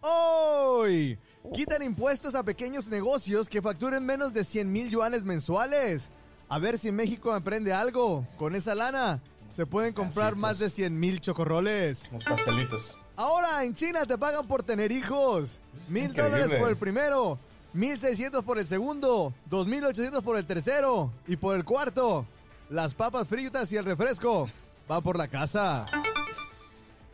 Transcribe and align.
Hoy 0.00 1.18
quitan 1.54 1.82
impuestos 1.82 2.34
a 2.34 2.42
pequeños 2.42 2.88
negocios 2.88 3.48
que 3.48 3.62
facturen 3.62 4.04
menos 4.04 4.32
de 4.32 4.44
100 4.44 4.70
mil 4.70 4.90
yuanes 4.90 5.24
mensuales. 5.24 6.10
A 6.48 6.58
ver 6.58 6.78
si 6.78 6.90
México 6.90 7.32
aprende 7.32 7.72
algo. 7.72 8.26
Con 8.36 8.54
esa 8.54 8.74
lana 8.74 9.20
se 9.56 9.66
pueden 9.66 9.92
comprar 9.92 10.36
más 10.36 10.58
de 10.58 10.70
100 10.70 10.98
mil 10.98 11.20
chocorroles. 11.20 12.08
Unos 12.10 12.24
pastelitos. 12.24 12.96
Ahora 13.16 13.64
en 13.64 13.74
China 13.74 14.06
te 14.06 14.16
pagan 14.16 14.46
por 14.46 14.62
tener 14.62 14.92
hijos. 14.92 15.58
Mil 15.88 16.12
dólares 16.12 16.52
por 16.60 16.68
el 16.68 16.76
primero, 16.76 17.38
mil 17.72 17.98
seiscientos 17.98 18.44
por 18.44 18.58
el 18.58 18.66
segundo, 18.66 19.34
dos 19.46 19.66
mil 19.66 19.84
ochocientos 19.84 20.22
por 20.22 20.36
el 20.36 20.46
tercero 20.46 21.10
y 21.26 21.36
por 21.36 21.56
el 21.56 21.64
cuarto. 21.64 22.24
Las 22.70 22.94
papas 22.94 23.26
fritas 23.26 23.72
y 23.72 23.76
el 23.76 23.84
refresco 23.84 24.48
van 24.86 25.02
por 25.02 25.16
la 25.18 25.26
casa. 25.26 25.86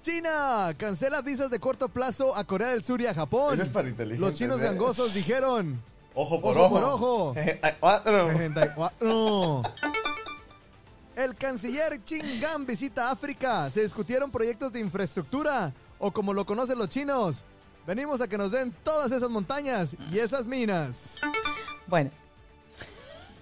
China 0.05 0.75
cancela 0.77 1.23
visas 1.23 1.51
de 1.51 1.59
corto 1.59 1.89
plazo 1.89 2.37
a 2.37 2.45
Corea 2.45 2.69
del 2.69 2.83
Sur 2.85 3.01
y 3.01 3.07
a 3.07 3.15
Japón. 3.15 3.55
Eso 3.55 3.63
es 3.63 3.69
para 3.71 3.89
inteligentes, 3.89 4.21
Los 4.21 4.39
chinos 4.39 4.61
¿eh? 4.61 4.65
gangosos 4.65 5.15
dijeron. 5.15 5.81
Ojo 6.15 6.41
por 6.43 6.57
Ojo 6.59 6.67
ojo. 6.67 6.75
por 6.75 6.85
ojo. 6.85 7.35
Ay, 7.63 7.73
cuatro. 7.81 8.29
64. 8.29 9.63
El 11.17 11.35
canciller 11.37 12.01
Qin 12.01 12.39
Gang 12.39 12.67
visita 12.67 13.11
África. 13.11 13.71
Se 13.71 13.81
discutieron 13.83 14.31
proyectos 14.31 14.71
de 14.73 14.81
infraestructura, 14.81 15.73
o 15.99 16.13
como 16.13 16.35
lo 16.35 16.45
conocen 16.45 16.77
los 16.79 16.91
chinos. 16.91 17.43
Venimos 17.87 18.21
a 18.21 18.29
que 18.29 18.37
nos 18.37 18.51
den 18.51 18.75
todas 18.85 19.11
esas 19.11 19.31
montañas 19.31 19.97
y 20.13 20.19
esas 20.19 20.47
minas. 20.47 21.17
Bueno, 21.87 22.11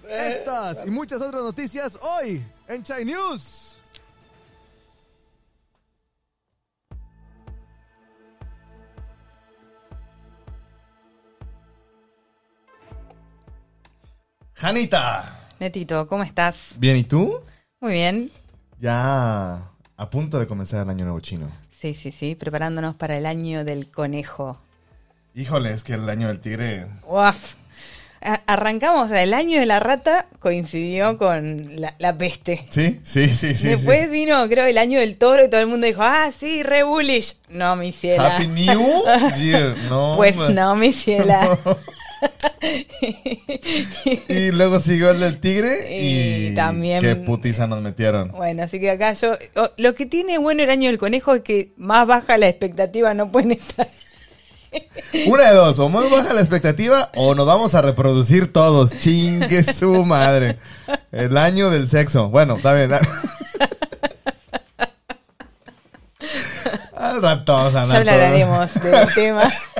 Estas 0.07 0.85
y 0.87 0.89
muchas 0.89 1.21
otras 1.21 1.43
noticias 1.43 1.97
hoy 2.01 2.41
en 2.69 2.83
Chai 2.83 3.03
News. 3.03 3.72
Janita. 14.63 15.39
Netito, 15.59 16.07
¿cómo 16.07 16.23
estás? 16.23 16.55
Bien, 16.77 16.95
¿y 16.95 17.03
tú? 17.03 17.37
Muy 17.81 17.91
bien. 17.91 18.31
Ya 18.79 19.55
a 19.97 20.09
punto 20.09 20.39
de 20.39 20.47
comenzar 20.47 20.83
el 20.83 20.89
año 20.89 21.03
nuevo 21.03 21.19
chino. 21.19 21.51
Sí, 21.81 21.93
sí, 21.93 22.13
sí, 22.13 22.35
preparándonos 22.35 22.95
para 22.95 23.17
el 23.17 23.25
año 23.25 23.65
del 23.65 23.91
conejo. 23.91 24.57
Híjole, 25.35 25.73
es 25.73 25.83
que 25.83 25.95
el 25.95 26.07
año 26.09 26.29
del 26.29 26.39
tigre. 26.39 26.87
Uaf. 27.05 27.55
Arrancamos, 28.47 29.11
el 29.11 29.33
año 29.33 29.59
de 29.59 29.65
la 29.65 29.81
rata 29.81 30.27
coincidió 30.39 31.17
con 31.17 31.81
la, 31.81 31.95
la 31.99 32.17
peste. 32.17 32.65
Sí, 32.69 33.01
sí, 33.03 33.27
sí, 33.31 33.55
sí. 33.55 33.67
Después 33.67 34.05
sí. 34.05 34.11
vino, 34.11 34.47
creo, 34.47 34.63
el 34.65 34.77
año 34.77 34.97
del 34.97 35.17
toro 35.17 35.43
y 35.43 35.49
todo 35.49 35.59
el 35.59 35.67
mundo 35.67 35.87
dijo, 35.87 36.03
ah, 36.03 36.29
sí, 36.31 36.63
re 36.63 36.83
bullish. 36.83 37.35
No, 37.49 37.75
mi 37.75 37.91
ciela. 37.91 38.37
Happy 38.37 38.47
New 38.47 38.79
Year. 39.37 39.77
No, 39.89 40.13
Pues 40.15 40.37
no, 40.37 40.73
mi 40.77 40.93
ciela. 40.93 41.57
Y 44.29 44.51
luego 44.51 44.79
siguió 44.79 45.11
el 45.11 45.19
del 45.19 45.39
tigre 45.39 45.95
y, 45.99 46.47
Y 46.47 46.53
también- 46.55 47.01
qué 47.01 47.15
putiza 47.15 47.67
nos 47.67 47.81
metieron. 47.81 48.31
Bueno, 48.31 48.63
así 48.63 48.79
que 48.79 48.89
acá 48.91 49.13
yo... 49.13 49.33
Lo 49.77 49.93
que 49.93 50.05
tiene 50.05 50.37
bueno 50.37 50.63
el 50.63 50.69
año 50.69 50.89
del 50.89 50.97
conejo 50.97 51.35
es 51.35 51.41
que 51.41 51.73
más 51.77 52.07
baja 52.07 52.37
la 52.37 52.47
expectativa 52.47 53.13
no 53.13 53.31
pueden 53.31 53.51
estar. 53.53 53.87
Una 55.27 55.49
de 55.49 55.55
dos, 55.55 55.77
o 55.79 55.89
más 55.89 56.09
baja 56.09 56.33
la 56.33 56.39
expectativa 56.39 57.11
o 57.15 57.35
nos 57.35 57.45
vamos 57.45 57.75
a 57.75 57.81
reproducir 57.81 58.51
todos. 58.51 58.97
Chingue 58.97 59.63
su 59.63 60.03
madre. 60.03 60.57
El 61.11 61.37
año 61.37 61.69
del 61.69 61.87
sexo. 61.87 62.29
Bueno, 62.29 62.55
está 62.57 62.73
bien. 62.73 62.91
Al 66.95 67.21
rato 67.21 67.53
vamos 67.53 67.75
a 67.75 67.85
Ya 67.85 67.97
hablaremos 67.97 68.73
del 68.81 69.13
tema. 69.13 69.43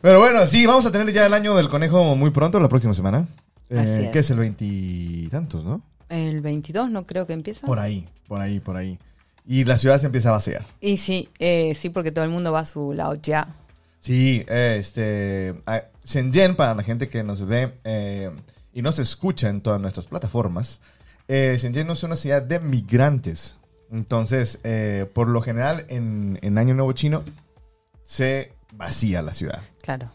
Pero 0.00 0.18
bueno, 0.20 0.46
sí, 0.46 0.66
vamos 0.66 0.86
a 0.86 0.92
tener 0.92 1.12
ya 1.12 1.26
el 1.26 1.34
año 1.34 1.54
del 1.54 1.68
conejo 1.68 2.14
muy 2.16 2.30
pronto, 2.30 2.60
la 2.60 2.68
próxima 2.68 2.94
semana. 2.94 3.26
Eh, 3.68 3.78
Así 3.78 4.04
es. 4.06 4.10
Que 4.12 4.18
es 4.20 4.30
el 4.30 4.38
veintitantos, 4.38 5.64
¿no? 5.64 5.82
El 6.08 6.40
22 6.40 6.90
no 6.90 7.04
creo 7.04 7.26
que 7.26 7.32
empieza. 7.32 7.66
Por 7.66 7.78
ahí, 7.78 8.06
por 8.28 8.40
ahí, 8.40 8.60
por 8.60 8.76
ahí. 8.76 8.98
Y 9.44 9.64
la 9.64 9.78
ciudad 9.78 9.98
se 9.98 10.06
empieza 10.06 10.30
a 10.30 10.32
vaciar. 10.32 10.64
Y 10.80 10.96
sí, 10.96 11.28
eh, 11.38 11.74
sí, 11.74 11.88
porque 11.90 12.10
todo 12.10 12.24
el 12.24 12.30
mundo 12.30 12.52
va 12.52 12.60
a 12.60 12.66
su 12.66 12.92
lao 12.92 13.14
ya. 13.14 13.54
Sí, 14.00 14.44
eh, 14.48 14.76
este. 14.78 15.54
ah, 15.66 15.82
Shenzhen, 16.04 16.56
para 16.56 16.74
la 16.74 16.82
gente 16.82 17.08
que 17.08 17.22
nos 17.24 17.44
ve 17.46 17.72
eh, 17.84 18.30
y 18.72 18.82
nos 18.82 18.98
escucha 18.98 19.48
en 19.48 19.60
todas 19.60 19.80
nuestras 19.80 20.06
plataformas, 20.06 20.80
Shenzhen 21.28 21.86
no 21.86 21.94
es 21.94 22.02
una 22.02 22.16
ciudad 22.16 22.42
de 22.42 22.60
migrantes. 22.60 23.56
Entonces, 23.90 24.58
por 25.14 25.28
lo 25.28 25.40
general, 25.42 25.86
en, 25.88 26.38
en 26.42 26.58
Año 26.58 26.74
Nuevo 26.74 26.92
Chino 26.92 27.22
se 28.04 28.52
vacía 28.76 29.22
la 29.22 29.32
ciudad. 29.32 29.62
Claro. 29.82 30.10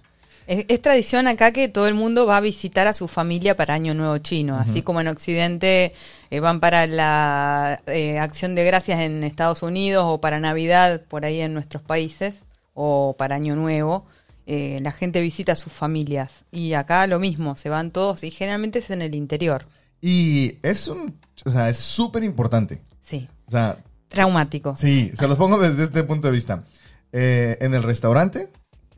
Es, 0.48 0.66
es 0.68 0.82
tradición 0.82 1.28
acá 1.28 1.52
que 1.52 1.68
todo 1.68 1.88
el 1.88 1.94
mundo 1.94 2.26
va 2.26 2.38
a 2.38 2.42
visitar 2.42 2.88
a 2.88 2.94
su 2.94 3.08
familia 3.08 3.56
para 3.56 3.74
Año 3.74 3.94
Nuevo 3.94 4.18
Chino, 4.18 4.58
así 4.58 4.82
como 4.82 5.00
en 5.00 5.08
Occidente 5.08 5.94
eh, 6.30 6.40
van 6.40 6.60
para 6.60 6.88
la 6.88 7.82
eh, 7.88 8.20
Acción 8.20 8.56
de 8.56 8.66
Gracias 8.66 9.00
en 9.02 9.24
Estados 9.24 9.62
Unidos 9.62 10.04
o 10.08 10.20
para 10.20 10.40
Navidad 10.40 11.02
por 11.08 11.26
ahí 11.26 11.42
en 11.42 11.54
nuestros 11.54 11.84
países 11.84 12.34
o 12.74 13.16
para 13.18 13.36
Año 13.36 13.56
Nuevo. 13.56 14.06
eh, 14.48 14.80
la 14.82 14.92
gente 14.92 15.22
visita 15.22 15.52
a 15.54 15.56
sus 15.56 15.72
familias 15.72 16.44
y 16.52 16.74
acá 16.74 17.06
lo 17.08 17.20
mismo, 17.20 17.56
se 17.56 17.70
van 17.70 17.92
todos 17.92 18.24
y 18.24 18.32
generalmente 18.32 18.80
es 18.80 18.90
en 18.90 19.02
el 19.04 19.14
interior. 19.16 19.66
Y 20.02 20.56
es 20.64 20.88
un. 20.88 21.20
O 21.46 21.52
sea, 21.52 21.70
es 21.70 21.78
súper 21.78 22.24
importante. 22.24 22.82
Sí, 23.00 23.30
O 23.46 23.52
sea, 23.52 23.78
traumático. 24.10 24.76
Sí, 24.76 25.12
se 25.14 25.28
los 25.28 25.38
pongo 25.38 25.60
desde 25.60 25.84
este 25.84 26.04
punto 26.04 26.28
de 26.28 26.34
vista. 26.34 26.64
Eh, 27.12 27.58
en 27.62 27.74
el 27.74 27.84
restaurante 27.84 28.50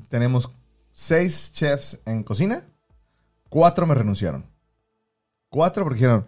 tenemos 0.08 0.50
seis 0.92 1.52
chefs 1.54 2.00
en 2.06 2.24
cocina, 2.24 2.64
cuatro 3.50 3.86
me 3.86 3.96
renunciaron. 3.96 4.46
Cuatro 5.50 5.84
porque 5.84 5.96
dijeron, 5.96 6.26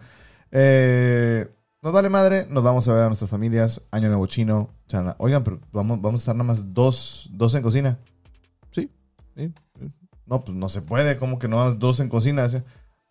eh, 0.50 1.48
nos 1.82 1.92
vale 1.92 2.08
madre, 2.08 2.46
nos 2.48 2.64
vamos 2.64 2.88
a 2.88 2.94
ver 2.94 3.04
a 3.04 3.06
nuestras 3.06 3.30
familias, 3.30 3.80
año 3.90 4.08
nuevo 4.08 4.26
chino. 4.26 4.70
Sea, 4.86 5.14
oigan, 5.18 5.44
pero 5.44 5.60
vamos, 5.72 6.00
vamos 6.00 6.20
a 6.20 6.22
estar 6.22 6.34
nada 6.34 6.48
más 6.48 6.74
dos, 6.74 7.28
dos 7.32 7.54
en 7.54 7.62
cocina. 7.62 7.98
Sí, 8.70 8.90
sí. 9.36 9.52
No, 10.26 10.44
pues 10.44 10.56
no 10.56 10.68
se 10.68 10.82
puede, 10.82 11.16
como 11.16 11.38
que 11.38 11.46
no 11.48 11.74
dos 11.74 12.00
en 12.00 12.08
cocina. 12.08 12.48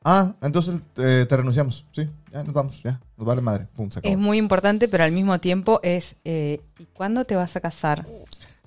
Ah, 0.03 0.35
entonces 0.41 0.81
eh, 0.97 1.25
te 1.27 1.37
renunciamos. 1.37 1.85
Sí, 1.91 2.07
ya 2.31 2.43
nos 2.43 2.53
vamos, 2.53 2.83
ya. 2.83 2.99
Nos 3.17 3.25
vale 3.25 3.41
madre. 3.41 3.67
Pum, 3.75 3.89
se 3.89 3.99
acabó. 3.99 4.13
Es 4.13 4.19
muy 4.19 4.37
importante, 4.37 4.87
pero 4.87 5.03
al 5.03 5.11
mismo 5.11 5.39
tiempo 5.39 5.79
es, 5.81 6.15
eh, 6.25 6.61
¿y 6.77 6.85
cuándo 6.85 7.25
te 7.25 7.35
vas 7.35 7.55
a 7.55 7.61
casar? 7.61 8.05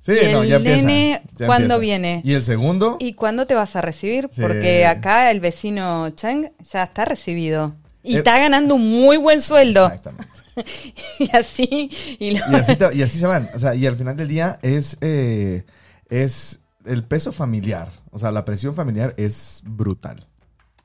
Sí, 0.00 0.12
Y 0.12 0.32
no, 0.32 0.42
el 0.42 0.48
ya 0.48 0.56
empieza, 0.56 0.86
nene, 0.86 1.22
ya 1.36 1.46
¿cuándo 1.46 1.74
empieza. 1.74 1.78
viene? 2.00 2.22
Y 2.24 2.32
el 2.34 2.42
segundo, 2.42 2.96
¿Y 3.00 3.12
cuándo 3.14 3.46
te 3.46 3.54
vas 3.54 3.76
a 3.76 3.80
recibir? 3.82 4.28
Sí. 4.32 4.40
Porque 4.40 4.86
acá 4.86 5.30
el 5.30 5.40
vecino 5.40 6.10
Cheng 6.10 6.50
ya 6.72 6.84
está 6.84 7.04
recibido. 7.04 7.74
Y 8.02 8.14
Eh, 8.14 8.18
está 8.18 8.38
ganando 8.38 8.76
un 8.76 8.88
muy 8.88 9.16
buen 9.16 9.42
sueldo. 9.42 9.84
Exactamente. 9.86 10.26
y 11.18 11.36
así. 11.36 11.90
Y 12.18 12.30
lo- 12.38 12.44
Y 12.50 12.54
así, 12.54 12.76
te- 12.76 12.96
y 12.96 13.02
así 13.02 13.18
se 13.18 13.26
van. 13.26 13.48
O 13.54 13.58
sea, 13.58 13.74
y 13.74 13.86
al 13.86 13.96
final 13.96 14.16
del 14.16 14.28
día 14.28 14.58
es, 14.62 14.96
eh, 15.02 15.64
es 16.08 16.60
el 16.86 17.04
peso 17.04 17.32
familiar. 17.32 17.90
O 18.10 18.18
sea, 18.18 18.32
la 18.32 18.44
presión 18.44 18.74
familiar 18.74 19.14
es 19.18 19.62
brutal. 19.66 20.26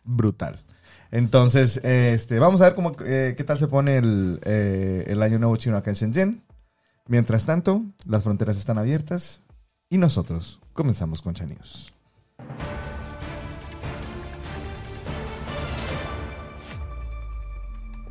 Brutal. 0.03 0.59
Entonces, 1.11 1.77
este, 1.83 2.39
vamos 2.39 2.59
a 2.61 2.65
ver 2.65 2.75
cómo, 2.75 2.95
eh, 3.05 3.35
qué 3.37 3.43
tal 3.43 3.57
se 3.59 3.67
pone 3.67 3.97
el, 3.97 4.39
eh, 4.43 5.05
el 5.07 5.21
año 5.21 5.37
nuevo 5.39 5.55
chino 5.57 5.77
acá 5.77 5.91
en 5.91 5.95
Shenzhen. 5.95 6.43
Mientras 7.07 7.45
tanto, 7.45 7.83
las 8.05 8.23
fronteras 8.23 8.57
están 8.57 8.77
abiertas 8.77 9.41
y 9.89 9.97
nosotros 9.97 10.61
comenzamos 10.71 11.21
con 11.21 11.33
Chanios. 11.33 11.91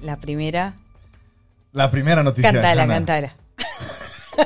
La 0.00 0.18
primera. 0.18 0.74
La 1.72 1.90
primera 1.90 2.22
noticia. 2.22 2.52
Cantala, 2.52 2.82
Hanna. 2.82 2.94
cantala. 2.94 3.34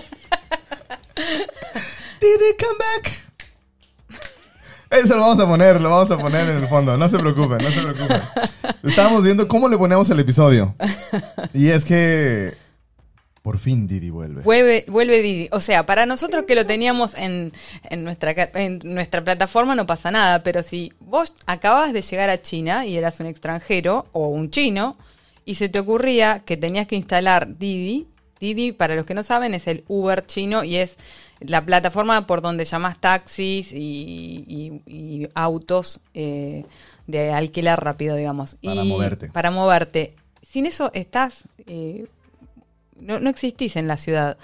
Did 2.21 2.41
it 2.51 2.63
come 2.63 2.79
back? 2.79 3.27
Eso 4.91 5.17
lo 5.17 5.23
vamos 5.23 5.41
a 5.41 5.47
poner, 5.49 5.81
lo 5.81 5.91
vamos 5.91 6.11
a 6.13 6.19
poner 6.19 6.49
en 6.49 6.59
el 6.59 6.69
fondo. 6.69 6.97
No 6.97 7.09
se 7.09 7.19
preocupen, 7.19 7.59
no 7.59 7.71
se 7.71 7.83
preocupen. 7.83 8.23
Estábamos 8.85 9.25
viendo 9.25 9.49
cómo 9.49 9.69
le 9.69 9.77
ponemos 9.77 10.09
el 10.11 10.21
episodio. 10.21 10.77
Y 11.53 11.69
es 11.69 11.85
que 11.85 12.57
por 13.47 13.59
fin 13.61 13.87
Didi 13.87 14.11
vuelve. 14.11 14.43
Vuelve, 14.43 14.85
vuelve 14.89 15.23
Didi. 15.23 15.49
O 15.53 15.61
sea, 15.61 15.87
para 15.87 16.05
nosotros 16.05 16.47
que 16.47 16.57
lo 16.57 16.67
teníamos 16.67 17.15
en, 17.15 17.53
en, 17.89 18.03
nuestra, 18.03 18.33
en 18.55 18.81
nuestra 18.83 19.23
plataforma 19.23 19.77
no 19.77 19.87
pasa 19.87 20.11
nada, 20.11 20.43
pero 20.43 20.65
si 20.65 20.93
vos 20.99 21.33
acabas 21.47 21.93
de 21.93 22.03
llegar 22.03 22.29
a 22.29 22.43
China 22.43 22.87
y 22.87 22.97
eras 22.97 23.21
un 23.21 23.27
extranjero 23.27 24.07
o 24.11 24.27
un 24.27 24.51
chino 24.51 24.97
y 25.45 25.55
se 25.55 25.69
te 25.69 25.79
ocurría 25.79 26.41
que 26.45 26.57
tenías 26.57 26.89
que 26.89 26.97
instalar 26.97 27.57
Didi, 27.57 28.09
Didi, 28.41 28.73
para 28.73 28.97
los 28.97 29.07
que 29.07 29.15
no 29.15 29.23
saben, 29.23 29.55
es 29.55 29.69
el 29.69 29.85
Uber 29.87 30.27
chino 30.27 30.65
y 30.65 30.75
es 30.79 30.97
la 31.39 31.65
plataforma 31.65 32.27
por 32.27 32.43
donde 32.43 32.65
llamas 32.65 33.01
taxis 33.01 33.71
y, 33.73 34.45
y- 34.49 34.93
y 34.93 35.29
autos 35.35 36.01
eh, 36.15 36.65
de 37.07 37.31
alquiler 37.31 37.79
rápido, 37.79 38.17
digamos. 38.17 38.57
Para 38.61 38.83
Y- 38.83 38.89
moverte. 38.89 39.29
Para 39.31 39.53
moverte. 39.53 40.17
Sin 40.43 40.67
eso 40.67 40.91
estás... 40.95 41.45
eh, 41.69 42.07
no, 43.01 43.21
no 43.21 43.31
existís 43.31 43.77
en 43.77 43.89
la 43.89 43.97
ciudad. 43.97 44.39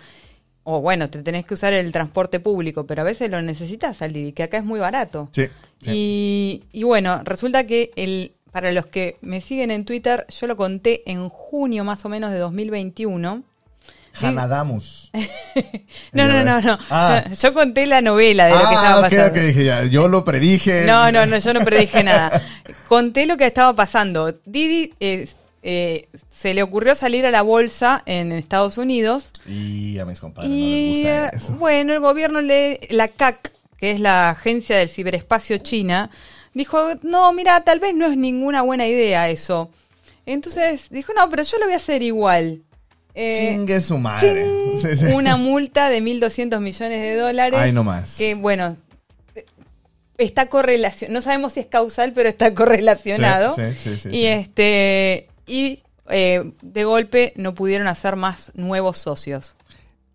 o 0.64 0.81
bueno, 0.81 1.10
te 1.10 1.22
tenés 1.22 1.44
que 1.46 1.54
usar 1.54 1.72
el 1.72 1.93
transporte 1.93 2.40
público, 2.40 2.87
pero 2.87 3.02
a 3.02 3.04
veces 3.04 3.31
lo 3.31 3.40
necesitas 3.43 4.02
al 4.02 4.12
Didi, 4.12 4.32
que 4.32 4.44
acá 4.44 4.58
es 4.58 4.64
muy 4.64 4.81
barato. 4.81 5.28
Sí. 5.32 5.46
sí. 5.81 5.90
Y, 5.93 6.64
y 6.72 6.84
bueno, 6.84 7.22
resulta 7.25 7.66
que 7.66 7.90
el, 7.96 8.32
para 8.52 8.70
los 8.70 8.87
que 8.87 9.16
me 9.22 9.40
siguen 9.40 9.70
en 9.70 9.84
Twitter, 9.84 10.26
yo 10.28 10.46
lo 10.46 10.56
conté 10.56 11.10
en 11.10 11.28
junio 11.28 11.84
más 11.84 12.04
o 12.04 12.08
menos 12.08 12.31
de 12.32 12.38
2021. 12.38 13.43
Hanadamus. 14.20 15.10
No, 16.12 16.26
no, 16.26 16.44
no, 16.44 16.60
no. 16.60 16.78
Ah. 16.90 17.25
Yo, 17.28 17.34
yo 17.34 17.55
conté 17.55 17.87
la 17.87 18.02
novela 18.02 18.46
de 18.46 18.52
lo 18.52 18.58
que 18.58 18.64
ah, 18.66 18.75
estaba 18.75 19.00
pasando. 19.02 19.26
ok, 19.26 19.46
dije 19.46 19.64
ya. 19.64 19.84
Yo 19.84 20.08
lo 20.08 20.25
predije. 20.25 20.84
No, 20.84 21.10
no, 21.10 21.25
no, 21.25 21.38
yo 21.38 21.55
no 21.55 21.60
predije 21.64 22.02
nada. 22.05 22.43
Conté 22.88 23.26
lo 23.26 23.38
que 23.38 23.46
estaba 23.46 23.75
pasando. 23.75 24.32
Didi 24.44 24.93
eh, 25.00 25.26
eh, 25.62 26.09
se 26.29 26.55
le 26.55 26.62
ocurrió 26.62 26.94
salir 26.97 27.25
a 27.25 27.31
la 27.31 27.43
bolsa 27.43 28.03
en 28.06 28.32
Estados 28.32 28.79
Unidos 28.79 29.31
Y 29.47 29.99
a 30.00 30.05
mis 30.05 30.19
compadres 30.20 30.50
y 30.53 30.55
no 30.55 30.67
les 30.69 31.06
eh, 31.06 31.20
gusta 31.23 31.37
eso. 31.37 31.53
bueno, 31.55 31.93
el 31.93 32.00
gobierno 32.00 32.41
le 32.43 32.81
la 32.91 33.09
CAC, 33.09 33.53
que 33.79 33.93
es 33.93 34.00
la 34.00 34.31
Agencia 34.31 34.76
del 34.76 34.88
Ciberespacio 34.88 35.59
China, 35.59 36.11
dijo, 36.55 36.79
"No, 37.03 37.32
mira, 37.32 37.61
tal 37.62 37.79
vez 37.81 37.94
no 37.94 38.06
es 38.06 38.17
ninguna 38.17 38.62
buena 38.62 38.87
idea 38.88 39.29
eso." 39.31 39.70
Entonces 40.26 40.88
dijo, 40.91 41.12
"No, 41.14 41.29
pero 41.31 41.43
yo 41.44 41.59
lo 41.59 41.65
voy 41.67 41.75
a 41.75 41.76
hacer 41.79 42.03
igual." 42.03 42.62
Eh, 43.15 43.50
Chingue 43.55 43.81
su 43.82 43.99
madre. 43.99 44.44
ching, 44.75 44.79
Sí, 44.81 44.97
sí. 44.97 45.06
Una 45.12 45.37
multa 45.37 45.91
de 45.91 46.00
1.200 46.00 46.61
millones 46.61 47.00
de 47.03 47.15
dólares. 47.17 47.61
Ay, 47.61 47.70
no 47.73 47.85
más. 47.85 48.17
Que 48.17 48.35
bueno, 48.35 48.76
está 50.19 50.47
correlacionado. 50.49 51.15
No 51.15 51.23
sabemos 51.23 51.53
si 51.55 51.61
es 51.61 51.67
causal, 51.67 52.12
pero 52.15 52.29
está 52.29 52.55
correlacionado. 52.55 53.55
Sí, 53.55 53.62
sí, 53.76 53.97
sí, 53.99 54.08
y 54.11 54.26
este. 54.26 55.29
Y 55.47 55.83
eh, 56.09 56.53
de 56.62 56.85
golpe 56.85 57.33
no 57.37 57.55
pudieron 57.55 57.87
hacer 57.87 58.17
más 58.17 58.53
nuevos 58.55 58.99
socios. 58.99 59.56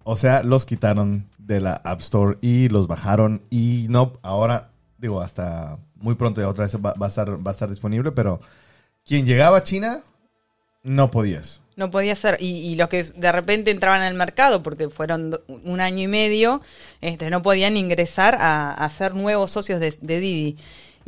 O 0.04 0.16
sea, 0.16 0.44
los 0.44 0.66
quitaron 0.66 1.28
de 1.38 1.62
la 1.62 1.74
App 1.74 2.00
Store 2.00 2.38
y 2.42 2.70
los 2.70 2.88
bajaron 2.88 3.42
y 3.50 3.88
no, 3.90 4.14
ahora, 4.22 4.70
digo, 4.98 5.22
hasta 5.22 5.80
muy 5.96 6.16
pronto 6.16 6.42
ya 6.42 6.48
otra 6.48 6.66
vez 6.66 6.76
va, 6.76 6.94
va 6.94 7.08
a, 7.08 7.10
estar, 7.10 7.46
va 7.46 7.52
a 7.52 7.54
estar 7.54 7.70
disponible, 7.70 8.12
pero 8.12 8.40
quien 9.06 9.26
llegaba 9.26 9.58
a 9.58 9.64
China, 9.64 10.02
no 10.84 11.12
podías. 11.12 11.62
No 11.76 11.92
podía 11.92 12.16
ser. 12.16 12.38
Y, 12.40 12.72
y 12.72 12.76
los 12.76 12.90
que 12.90 13.04
de 13.04 13.32
repente 13.32 13.72
entraban 13.72 14.02
al 14.02 14.14
mercado, 14.16 14.64
porque 14.64 14.90
fueron 14.90 15.40
un 15.48 15.80
año 15.80 16.04
y 16.04 16.08
medio, 16.08 16.62
este, 17.02 17.30
no 17.30 17.42
podían 17.42 17.78
ingresar 17.78 18.36
a, 18.40 18.72
a 18.72 18.90
ser 18.90 19.14
nuevos 19.14 19.52
socios 19.52 19.80
de, 19.80 19.94
de 20.02 20.20
Didi. 20.20 20.58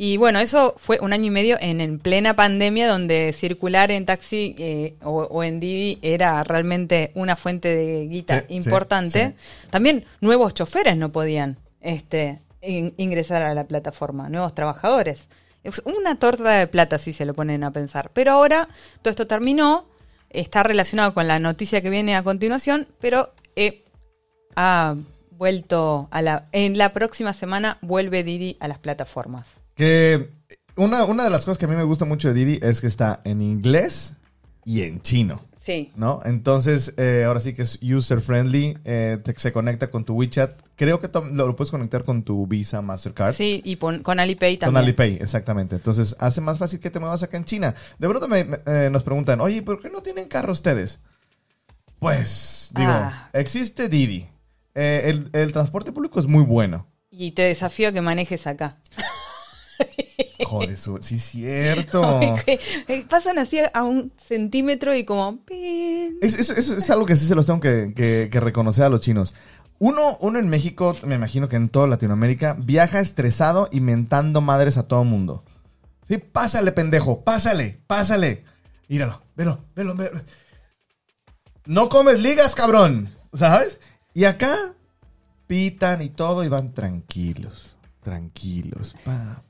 Y 0.02 0.16
bueno, 0.16 0.38
eso 0.40 0.74
fue 0.78 0.98
un 1.02 1.12
año 1.12 1.26
y 1.26 1.30
medio 1.30 1.58
en, 1.60 1.82
en 1.82 1.98
plena 1.98 2.34
pandemia, 2.34 2.88
donde 2.88 3.34
circular 3.34 3.90
en 3.90 4.06
taxi 4.06 4.54
eh, 4.58 4.94
o, 5.02 5.24
o 5.24 5.42
en 5.44 5.60
Didi 5.60 5.98
era 6.00 6.42
realmente 6.42 7.10
una 7.14 7.36
fuente 7.36 7.74
de 7.74 8.06
guita 8.06 8.40
Sí, 8.40 8.44
sí, 8.48 8.54
importante. 8.54 9.34
También 9.68 10.06
nuevos 10.22 10.54
choferes 10.54 10.96
no 10.96 11.12
podían 11.12 11.58
este, 11.82 12.38
in- 12.62 12.94
ingresar 12.96 13.42
a 13.42 13.52
la 13.52 13.64
plataforma, 13.64 14.30
nuevos 14.30 14.54
trabajadores. 14.54 15.28
Es 15.64 15.82
una 15.84 16.18
torta 16.18 16.48
de 16.52 16.66
plata 16.66 16.96
si 16.96 17.12
se 17.12 17.26
lo 17.26 17.34
ponen 17.34 17.62
a 17.62 17.70
pensar. 17.70 18.10
Pero 18.14 18.32
ahora 18.32 18.68
todo 19.02 19.10
esto 19.10 19.26
terminó, 19.26 19.84
está 20.30 20.62
relacionado 20.62 21.12
con 21.12 21.28
la 21.28 21.38
noticia 21.40 21.82
que 21.82 21.90
viene 21.90 22.16
a 22.16 22.22
continuación, 22.22 22.88
pero 23.02 23.34
eh, 23.54 23.84
ha 24.56 24.94
vuelto 25.32 26.08
a 26.10 26.22
la... 26.22 26.46
En 26.52 26.78
la 26.78 26.94
próxima 26.94 27.34
semana 27.34 27.76
vuelve 27.82 28.24
Didi 28.24 28.56
a 28.60 28.66
las 28.68 28.78
plataformas. 28.78 29.44
Que 29.80 30.28
una, 30.76 31.06
una 31.06 31.24
de 31.24 31.30
las 31.30 31.46
cosas 31.46 31.56
que 31.56 31.64
a 31.64 31.68
mí 31.68 31.74
me 31.74 31.84
gusta 31.84 32.04
mucho 32.04 32.28
de 32.28 32.34
Didi 32.34 32.58
es 32.60 32.82
que 32.82 32.86
está 32.86 33.22
en 33.24 33.40
inglés 33.40 34.14
y 34.66 34.82
en 34.82 35.00
chino. 35.00 35.40
Sí. 35.58 35.90
¿No? 35.96 36.20
Entonces, 36.22 36.92
eh, 36.98 37.24
ahora 37.26 37.40
sí 37.40 37.54
que 37.54 37.62
es 37.62 37.78
user 37.82 38.20
friendly, 38.20 38.76
eh, 38.84 39.16
te- 39.24 39.38
se 39.38 39.52
conecta 39.52 39.90
con 39.90 40.04
tu 40.04 40.12
WeChat. 40.16 40.60
Creo 40.76 41.00
que 41.00 41.08
to- 41.08 41.24
lo, 41.24 41.46
lo 41.46 41.56
puedes 41.56 41.70
conectar 41.70 42.04
con 42.04 42.24
tu 42.24 42.46
Visa 42.46 42.82
Mastercard. 42.82 43.32
Sí, 43.32 43.62
y 43.64 43.76
pon- 43.76 44.02
con 44.02 44.20
Alipay 44.20 44.58
Con 44.58 44.66
también. 44.66 44.84
Alipay, 44.84 45.14
exactamente. 45.14 45.76
Entonces, 45.76 46.14
hace 46.18 46.42
más 46.42 46.58
fácil 46.58 46.78
que 46.78 46.90
te 46.90 47.00
muevas 47.00 47.22
acá 47.22 47.38
en 47.38 47.46
China. 47.46 47.74
De 47.98 48.06
pronto 48.06 48.28
me- 48.28 48.44
me- 48.44 48.58
eh, 48.66 48.90
nos 48.92 49.02
preguntan, 49.02 49.40
oye, 49.40 49.62
¿por 49.62 49.80
qué 49.80 49.88
no 49.88 50.02
tienen 50.02 50.28
carro 50.28 50.52
ustedes? 50.52 51.00
Pues, 51.98 52.70
digo, 52.76 52.90
Ah. 52.92 53.30
existe 53.32 53.88
Didi. 53.88 54.28
Eh, 54.74 55.04
el, 55.06 55.30
el 55.32 55.52
transporte 55.52 55.90
público 55.92 56.20
es 56.20 56.26
muy 56.26 56.42
bueno. 56.44 56.86
Y 57.10 57.30
te 57.32 57.42
desafío 57.44 57.88
a 57.88 57.92
que 57.92 58.02
manejes 58.02 58.46
acá. 58.46 58.76
Joder, 60.44 60.76
su- 60.76 60.98
sí 61.00 61.16
es 61.16 61.22
cierto. 61.24 62.02
Pasan 63.08 63.38
así 63.38 63.58
a 63.72 63.82
un 63.82 64.12
centímetro 64.16 64.94
y 64.94 65.04
como... 65.04 65.44
pin. 65.44 66.18
Es, 66.22 66.90
algo 66.90 67.06
que 67.06 67.16
sí 67.16 67.26
se 67.26 67.34
los 67.34 67.46
tengo 67.46 67.60
que, 67.60 67.92
que- 67.94 68.28
que 68.30 68.40
reconocer 68.40 68.84
a 68.84 68.88
los 68.88 69.00
chinos. 69.00 69.34
Uno, 69.78 70.18
uno 70.20 70.38
en 70.38 70.48
México, 70.48 70.94
me 71.04 71.14
imagino 71.14 71.48
que 71.48 71.56
en 71.56 71.68
toda 71.68 71.86
Latinoamérica, 71.86 72.56
viaja 72.58 73.00
estresado 73.00 73.68
y 73.72 73.80
mentando 73.80 74.40
madres 74.40 74.76
a 74.76 74.86
todo 74.88 75.04
mundo. 75.04 75.42
Sí, 76.08 76.18
pásale, 76.18 76.72
pendejo, 76.72 77.22
pásale, 77.22 77.80
pásale. 77.86 78.44
Míralo, 78.88 79.22
velo, 79.36 79.64
velo, 79.76 79.94
velo. 79.94 80.20
No 81.66 81.88
comes 81.88 82.20
ligas, 82.20 82.54
cabrón. 82.54 83.08
¿Sabes? 83.32 83.78
Y 84.12 84.24
acá 84.24 84.74
pitan 85.46 86.02
y 86.02 86.08
todo 86.08 86.42
y 86.42 86.48
van 86.48 86.74
tranquilos, 86.74 87.76
tranquilos. 88.02 88.94
pa. 89.04 89.42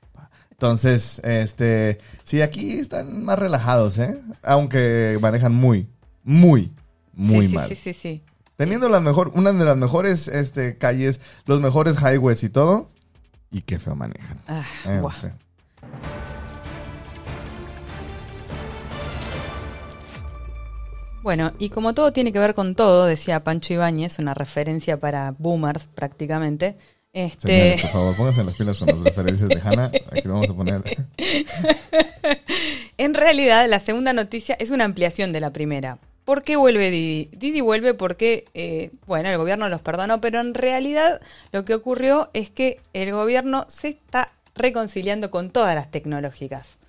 Entonces, 0.61 1.23
este, 1.25 1.97
sí, 2.23 2.43
aquí 2.43 2.73
están 2.73 3.25
más 3.25 3.39
relajados, 3.39 3.99
¿eh? 3.99 4.21
Aunque 4.43 5.17
manejan 5.19 5.55
muy, 5.55 5.89
muy, 6.23 6.75
muy 7.15 7.47
sí, 7.47 7.49
sí, 7.49 7.55
mal. 7.55 7.69
Sí, 7.71 7.77
sí, 7.77 7.93
sí. 7.95 8.23
Teniendo 8.57 8.91
la 8.91 9.01
mejor, 9.01 9.31
una 9.33 9.55
de 9.55 9.65
las 9.65 9.79
mejores 9.79 10.29
este, 10.29 10.77
calles, 10.77 11.23
los 11.47 11.62
mejores 11.62 11.97
highways 12.03 12.45
y 12.45 12.51
todo. 12.51 12.91
Y 13.51 13.62
qué 13.62 13.79
feo 13.79 13.95
manejan. 13.95 14.39
Ah, 14.47 14.67
Eh, 14.85 15.01
feo. 15.19 15.33
Bueno, 21.23 21.55
y 21.59 21.71
como 21.71 21.95
todo 21.95 22.12
tiene 22.12 22.35
que 22.35 22.39
ver 22.39 22.55
con 22.55 22.75
todo, 22.75 23.07
decía 23.07 23.43
Pancho 23.45 23.73
Ibáñez, 23.73 24.19
una 24.19 24.35
referencia 24.35 25.01
para 25.01 25.35
boomers 25.39 25.87
prácticamente. 25.87 26.77
Este, 27.12 27.49
Señores, 27.49 27.83
por 27.83 27.91
favor, 27.91 28.17
pónganse 28.17 28.45
las 28.45 28.55
pilas 28.55 28.79
con 28.79 28.89
las 28.89 28.99
referencias 28.99 29.49
de 29.49 29.61
Hannah. 29.62 29.91
Aquí 30.12 30.23
lo 30.29 30.35
vamos 30.35 30.51
a 30.51 30.55
poner. 30.55 30.83
en 32.99 33.15
realidad, 33.15 33.69
la 33.69 33.81
segunda 33.81 34.12
noticia 34.12 34.57
es 34.61 34.71
una 34.71 34.85
ampliación 34.85 35.33
de 35.33 35.41
la 35.41 35.53
primera. 35.53 35.99
¿Por 36.25 36.43
qué 36.43 36.55
vuelve 36.55 36.91
Didi? 36.91 37.29
Didi 37.33 37.61
vuelve 37.61 37.95
porque, 37.95 38.45
eh, 38.55 38.93
bueno, 39.07 39.29
el 39.29 39.38
gobierno 39.38 39.69
los 39.69 39.81
perdonó, 39.81 40.21
pero 40.21 40.38
en 40.38 40.55
realidad 40.55 41.21
lo 41.50 41.64
que 41.64 41.75
ocurrió 41.75 42.31
es 42.33 42.50
que 42.50 42.81
el 42.93 43.11
gobierno 43.11 43.64
se 43.69 43.88
está 43.88 44.31
reconciliando 44.55 45.31
con 45.33 45.50
todas 45.50 45.75
las 45.75 45.90
tecnológicas. 45.90 46.80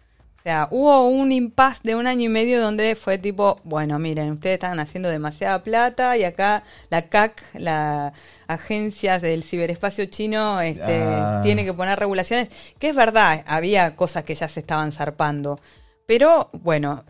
O 0.41 0.43
sea, 0.43 0.67
hubo 0.71 1.07
un 1.07 1.31
impasse 1.31 1.81
de 1.83 1.93
un 1.93 2.07
año 2.07 2.23
y 2.23 2.29
medio 2.29 2.59
donde 2.59 2.95
fue 2.95 3.19
tipo, 3.19 3.59
bueno, 3.63 3.99
miren, 3.99 4.31
ustedes 4.31 4.55
están 4.55 4.79
haciendo 4.79 5.07
demasiada 5.07 5.61
plata 5.61 6.17
y 6.17 6.23
acá 6.23 6.63
la 6.89 7.03
CAC, 7.03 7.43
la 7.53 8.13
agencia 8.47 9.19
del 9.19 9.43
ciberespacio 9.43 10.05
chino, 10.07 10.59
este, 10.59 10.99
Ah. 11.03 11.41
tiene 11.43 11.63
que 11.63 11.75
poner 11.75 11.99
regulaciones, 11.99 12.49
que 12.79 12.89
es 12.89 12.95
verdad, 12.95 13.43
había 13.45 13.95
cosas 13.95 14.23
que 14.23 14.33
ya 14.33 14.47
se 14.47 14.61
estaban 14.61 14.91
zarpando. 14.91 15.59
Pero 16.07 16.49
bueno, 16.53 17.03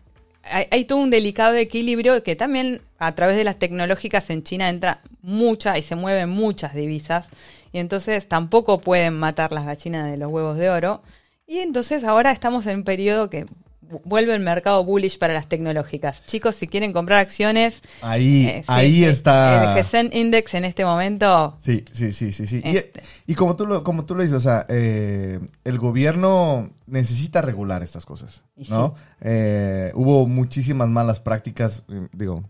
hay, 0.44 0.68
hay 0.70 0.84
todo 0.84 1.00
un 1.00 1.10
delicado 1.10 1.56
equilibrio 1.56 2.24
que 2.24 2.36
también 2.36 2.82
a 3.00 3.16
través 3.16 3.38
de 3.38 3.46
las 3.46 3.56
tecnológicas 3.58 4.30
en 4.30 4.44
China 4.44 4.68
entra 4.68 5.00
mucha 5.22 5.78
y 5.78 5.84
se 5.84 5.96
mueven 5.96 6.28
muchas 6.30 6.74
divisas. 6.74 7.30
Y 7.72 7.80
entonces 7.80 8.28
tampoco 8.28 8.82
pueden 8.82 9.14
matar 9.18 9.54
las 9.54 9.66
gallinas 9.66 10.12
de 10.12 10.18
los 10.18 10.30
huevos 10.30 10.58
de 10.58 10.70
oro. 10.70 11.02
Y 11.52 11.60
entonces 11.60 12.06
ahora 12.06 12.32
estamos 12.32 12.66
en 12.66 12.78
un 12.78 12.84
periodo 12.86 13.30
que 13.30 13.46
vu- 13.46 14.00
vuelve 14.06 14.34
el 14.34 14.40
mercado 14.42 14.86
bullish 14.86 15.18
para 15.20 15.34
las 15.34 15.50
tecnológicas. 15.50 16.26
Chicos, 16.26 16.56
si 16.56 16.66
quieren 16.66 16.94
comprar 16.94 17.20
acciones, 17.20 17.82
Ahí, 18.02 18.46
eh, 18.48 18.60
sí, 18.66 18.72
ahí 18.72 18.94
sí, 18.94 19.04
está. 19.04 19.74
El 19.78 19.84
GSEN 19.84 20.12
Index 20.14 20.54
en 20.54 20.64
este 20.64 20.86
momento 20.86 21.58
Sí, 21.60 21.84
sí, 21.92 22.14
sí, 22.14 22.32
sí, 22.32 22.48
sí. 22.48 22.62
Y- 22.64 22.78
Este. 22.78 23.04
Y, 23.28 23.36
como 23.36 23.58
tú 23.58 23.66
lo, 23.68 23.84
como 23.84 24.06
tú 24.06 24.16
lo 24.16 24.22
dices, 24.24 24.38
o 24.38 24.40
sea, 24.40 24.66
eh, 24.70 25.42
el 25.66 25.78
gobierno 25.78 26.70
necesita 26.88 27.42
regular 27.42 27.84
estas 27.84 28.06
cosas, 28.06 28.44
¿no? 28.70 28.96
Eh, 29.20 29.92
hubo 29.94 30.28
muchísimas 30.28 30.88
malas 30.88 31.20
prácticas, 31.20 31.84
digo, 32.14 32.46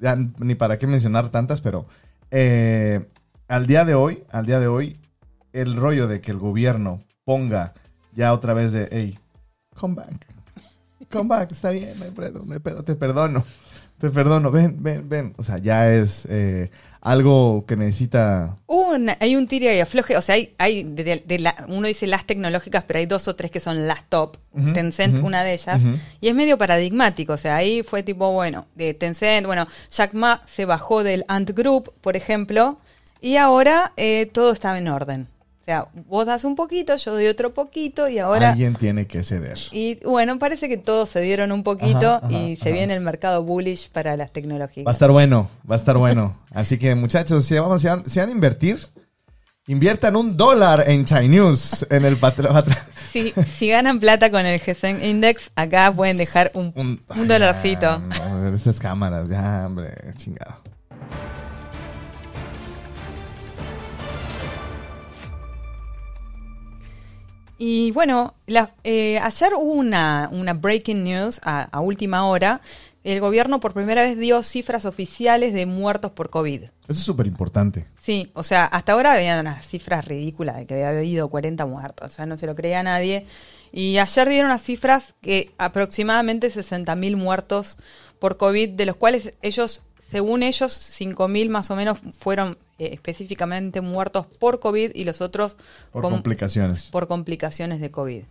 ya 0.00 0.16
ni 0.38 0.54
para 0.54 0.78
qué 0.78 0.86
mencionar 0.86 1.28
tantas, 1.28 1.60
pero 1.60 1.84
al 2.30 3.66
día 3.66 3.84
de 3.84 3.94
hoy, 3.94 4.24
al 4.30 4.46
día 4.46 4.58
de 4.58 4.68
hoy, 4.68 4.98
el 5.52 5.76
rollo 5.76 6.08
de 6.08 6.22
que 6.22 6.30
el 6.30 6.38
gobierno 6.38 7.02
ponga 7.24 7.74
ya 8.18 8.32
otra 8.34 8.52
vez 8.52 8.72
de, 8.72 8.88
hey, 8.90 9.18
come 9.76 9.94
back, 9.94 10.26
come 11.10 11.28
back, 11.28 11.52
está 11.52 11.70
bien, 11.70 11.98
no 11.98 12.04
hay 12.04 12.10
pedo, 12.10 12.42
no 12.44 12.52
hay 12.52 12.58
pedo, 12.58 12.82
te 12.82 12.96
perdono, 12.96 13.44
te 13.98 14.10
perdono, 14.10 14.50
ven, 14.50 14.76
ven, 14.82 15.08
ven. 15.08 15.32
O 15.38 15.42
sea, 15.42 15.56
ya 15.58 15.92
es 15.92 16.26
eh, 16.28 16.70
algo 17.00 17.64
que 17.66 17.76
necesita 17.76 18.56
una- 18.66 19.16
hay 19.20 19.36
un 19.36 19.46
tira 19.46 19.72
y 19.72 19.80
afloje, 19.80 20.16
o 20.16 20.20
sea, 20.22 20.34
hay, 20.34 20.54
hay 20.58 20.82
de, 20.82 21.04
de- 21.04 21.24
de 21.26 21.38
la- 21.38 21.64
uno 21.68 21.86
dice 21.86 22.06
las 22.08 22.24
tecnológicas, 22.26 22.84
pero 22.84 22.98
hay 22.98 23.06
dos 23.06 23.28
o 23.28 23.36
tres 23.36 23.50
que 23.50 23.60
son 23.60 23.86
las 23.86 24.04
top. 24.08 24.36
Tencent, 24.74 25.18
ujú, 25.18 25.26
una 25.28 25.44
de 25.44 25.52
ellas, 25.54 25.80
y 26.20 26.26
es 26.28 26.34
medio 26.34 26.58
paradigmático, 26.58 27.32
o 27.34 27.36
sea, 27.38 27.54
ahí 27.56 27.84
fue 27.84 28.02
tipo, 28.02 28.32
bueno, 28.32 28.66
de 28.74 28.92
Tencent, 28.94 29.46
bueno, 29.46 29.68
Jack 29.90 30.14
Ma 30.14 30.42
se 30.46 30.64
bajó 30.64 31.04
del 31.04 31.24
Ant 31.28 31.50
Group, 31.50 31.92
por 32.00 32.16
ejemplo, 32.16 32.78
Y 33.20 33.36
ahora 33.36 33.92
eh, 33.96 34.26
todo 34.32 34.52
estaba 34.52 34.78
en 34.78 34.86
orden. 34.88 35.26
O 35.68 35.70
sea, 35.70 35.86
vos 36.06 36.24
das 36.24 36.44
un 36.44 36.56
poquito, 36.56 36.96
yo 36.96 37.12
doy 37.12 37.26
otro 37.26 37.52
poquito 37.52 38.08
y 38.08 38.18
ahora... 38.18 38.52
Alguien 38.52 38.74
tiene 38.74 39.06
que 39.06 39.22
ceder. 39.22 39.58
Y 39.70 39.96
bueno, 40.02 40.38
parece 40.38 40.66
que 40.66 40.78
todos 40.78 41.10
se 41.10 41.20
dieron 41.20 41.52
un 41.52 41.62
poquito 41.62 42.14
Ajá, 42.14 42.26
ajá, 42.26 42.32
y 42.32 42.56
se 42.56 42.70
ajá. 42.70 42.74
viene 42.78 42.94
el 42.94 43.02
mercado 43.02 43.42
bullish 43.42 43.90
para 43.90 44.16
las 44.16 44.30
Va 44.30 44.82
a 44.86 44.92
estar 44.92 45.10
bueno, 45.10 45.50
va 45.70 45.74
a 45.74 45.78
estar 45.78 45.98
bueno. 45.98 46.38
Así 46.54 46.78
que 46.78 46.94
muchachos, 46.94 47.44
si, 47.44 47.58
vamos, 47.58 47.82
si, 47.82 47.88
van, 47.88 48.08
si 48.08 48.18
van 48.18 48.30
a 48.30 48.32
invertir, 48.32 48.78
inviertan 49.66 50.16
un 50.16 50.38
dólar 50.38 50.84
en 50.88 51.04
China 51.04 51.20
News, 51.20 51.86
en 51.90 52.06
el 52.06 52.16
patro- 52.16 52.48
Si, 53.12 53.34
si 53.54 53.68
ganan 53.68 54.00
plata 54.00 54.30
con 54.30 54.46
el 54.46 54.58
GSEN 54.60 55.04
Index, 55.04 55.50
acá 55.54 55.92
pueden 55.94 56.16
dejar 56.16 56.50
un, 56.54 56.72
un, 56.76 57.02
un 57.14 57.28
dolarcito. 57.28 58.00
Ay, 58.10 58.20
no, 58.32 58.54
esas 58.54 58.80
cámaras, 58.80 59.28
ya, 59.28 59.64
hombre, 59.66 59.92
chingado. 60.16 60.62
Y 67.58 67.90
bueno, 67.90 68.34
la- 68.46 68.72
eh, 68.84 69.18
ayer 69.18 69.52
hubo 69.54 69.72
una, 69.72 70.28
una 70.32 70.54
breaking 70.54 71.02
news 71.04 71.40
a, 71.42 71.62
a 71.64 71.80
última 71.80 72.24
hora. 72.26 72.60
El 73.04 73.20
gobierno 73.20 73.58
por 73.60 73.72
primera 73.74 74.02
vez 74.02 74.18
dio 74.18 74.42
cifras 74.42 74.84
oficiales 74.84 75.52
de 75.54 75.66
muertos 75.66 76.12
por 76.12 76.30
COVID. 76.30 76.62
Eso 76.64 76.70
es 76.88 76.98
súper 76.98 77.26
importante. 77.26 77.86
Sí, 78.00 78.30
o 78.34 78.42
sea, 78.42 78.64
hasta 78.64 78.92
ahora 78.92 79.12
había 79.14 79.40
unas 79.40 79.66
cifras 79.66 80.04
ridículas 80.04 80.56
de 80.56 80.66
que 80.66 80.74
había 80.74 80.90
habido 80.90 81.28
40 81.28 81.64
muertos, 81.66 82.12
o 82.12 82.14
sea, 82.14 82.26
no 82.26 82.38
se 82.38 82.46
lo 82.46 82.54
creía 82.54 82.82
nadie. 82.82 83.26
Y 83.72 83.98
ayer 83.98 84.28
dieron 84.28 84.46
unas 84.50 84.62
cifras 84.62 85.14
que 85.20 85.52
aproximadamente 85.58 86.48
60.000 86.50 87.16
muertos 87.16 87.78
por 88.18 88.36
COVID, 88.36 88.70
de 88.70 88.86
los 88.86 88.96
cuales 88.96 89.34
ellos, 89.42 89.82
según 89.98 90.42
ellos, 90.42 90.72
5.000 90.72 91.48
más 91.50 91.70
o 91.70 91.76
menos 91.76 91.98
fueron 92.12 92.58
eh, 92.78 92.90
específicamente 92.92 93.80
muertos 93.80 94.26
por 94.26 94.60
COVID 94.60 94.92
y 94.94 95.04
los 95.04 95.20
otros 95.20 95.56
Por 95.92 96.02
complicaciones. 96.02 96.84
por 96.84 97.08
complicaciones 97.08 97.80
de 97.80 97.90
COVID. 97.90 98.22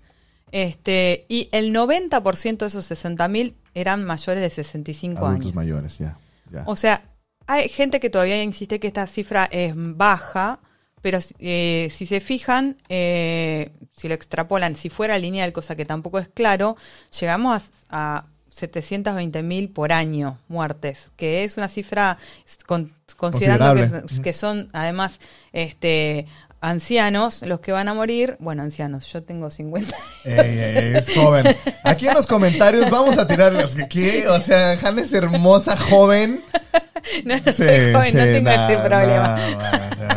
Este, 0.52 1.26
y 1.28 1.50
el 1.52 1.74
90% 1.74 2.58
de 2.58 2.68
esos 2.68 2.90
60.000 2.90 3.54
eran 3.74 4.06
mayores 4.06 4.42
de 4.42 4.50
65 4.50 5.26
Adultos 5.26 5.42
años. 5.48 5.56
mayores, 5.56 5.98
ya. 5.98 6.18
O 6.66 6.76
sea, 6.78 7.04
hay 7.46 7.68
gente 7.70 8.00
que 8.00 8.10
todavía 8.10 8.42
insiste 8.42 8.80
que 8.80 8.88
esta 8.88 9.06
cifra 9.08 9.46
es 9.52 9.74
baja, 9.76 10.60
pero 11.02 11.20
eh, 11.40 11.90
si 11.92 12.06
se 12.06 12.22
fijan, 12.22 12.78
eh, 12.90 13.72
si 13.94 14.08
lo 14.08 14.14
extrapolan, 14.16 14.76
si 14.78 14.90
fuera 14.90 15.18
lineal, 15.18 15.52
cosa 15.52 15.76
que 15.76 15.86
tampoco 15.86 16.20
es 16.20 16.30
claro, 16.30 16.78
llegamos 17.20 17.70
a, 17.90 18.18
a 18.18 18.26
720 18.48 19.44
mil 19.44 19.70
por 19.70 19.92
año 19.92 20.40
muertes, 20.48 21.12
que 21.18 21.44
es 21.44 21.58
una 21.58 21.68
cifra 21.68 22.18
con- 22.66 22.92
considerando 23.18 23.84
que, 24.24 24.34
son 24.34 24.70
además 24.72 25.20
este 25.52 26.28
ancianos 26.62 27.42
los 27.44 27.60
que 27.60 27.72
van 27.72 27.88
a 27.88 27.94
morir, 27.94 28.36
bueno, 28.40 28.64
ancianos, 28.64 29.12
yo 29.12 29.24
tengo 29.24 29.52
50. 29.52 29.96
Ey, 30.26 30.34
ey, 30.34 30.78
ey, 30.78 30.96
es 30.96 31.14
joven. 31.14 31.56
Aquí 31.84 32.08
en 32.08 32.14
los 32.14 32.26
comentarios 32.26 32.90
vamos 32.90 33.18
a 33.18 33.28
tirar 33.28 33.54
los 33.54 33.76
que 33.76 33.88
¿qué? 33.88 34.28
O 34.28 34.40
sea, 34.40 34.72
Hannah 34.74 35.02
es 35.02 35.14
hermosa, 35.14 35.76
joven. 35.76 36.42
no, 37.26 37.36
no 37.38 37.54
soy 37.54 37.94
joven, 37.94 37.94
no 37.94 38.24
tengo 38.24 38.50
ese 38.50 38.78
problema. 38.78 39.36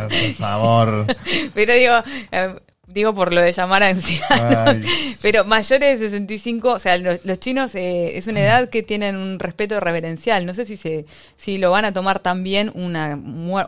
por 0.09 0.35
favor. 0.35 1.05
Pero 1.53 1.73
digo, 1.73 1.95
eh, 2.31 2.55
digo 2.93 3.13
por 3.15 3.33
lo 3.33 3.41
de 3.41 3.51
llamar 3.51 3.83
a 3.83 3.87
ancianos. 3.89 4.27
Ay. 4.29 4.81
Pero 5.21 5.45
mayores 5.45 5.99
de 5.99 6.09
65, 6.09 6.73
o 6.73 6.79
sea, 6.79 6.97
los, 6.97 7.23
los 7.25 7.39
chinos 7.39 7.73
eh, 7.75 8.17
es 8.17 8.27
una 8.27 8.41
edad 8.41 8.69
que 8.69 8.83
tienen 8.83 9.15
un 9.15 9.39
respeto 9.39 9.79
reverencial. 9.79 10.45
No 10.45 10.53
sé 10.53 10.65
si 10.65 10.77
se 10.77 11.05
si 11.37 11.57
lo 11.57 11.71
van 11.71 11.85
a 11.85 11.93
tomar 11.93 12.19
también 12.19 12.71
una, 12.75 13.15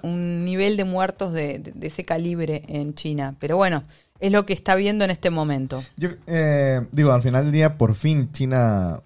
un 0.04 0.46
nivel 0.46 0.78
de 0.78 0.84
muertos 0.84 1.34
de, 1.34 1.60
de- 1.60 1.72
de 1.74 1.88
ese 1.88 2.04
calibre 2.06 2.64
en 2.68 2.94
China. 2.96 3.36
Pero 3.40 3.58
bueno, 3.58 3.84
es 4.20 4.32
lo 4.32 4.46
que 4.46 4.54
está 4.54 4.76
viendo 4.76 5.04
en 5.06 5.12
este 5.12 5.30
momento. 5.30 5.84
Yo, 5.98 6.10
eh, 6.28 6.82
digo, 6.92 7.12
al 7.12 7.22
final 7.22 7.44
del 7.46 7.52
día, 7.54 7.78
por 7.78 7.96
fin 7.96 8.32
China 8.32 9.00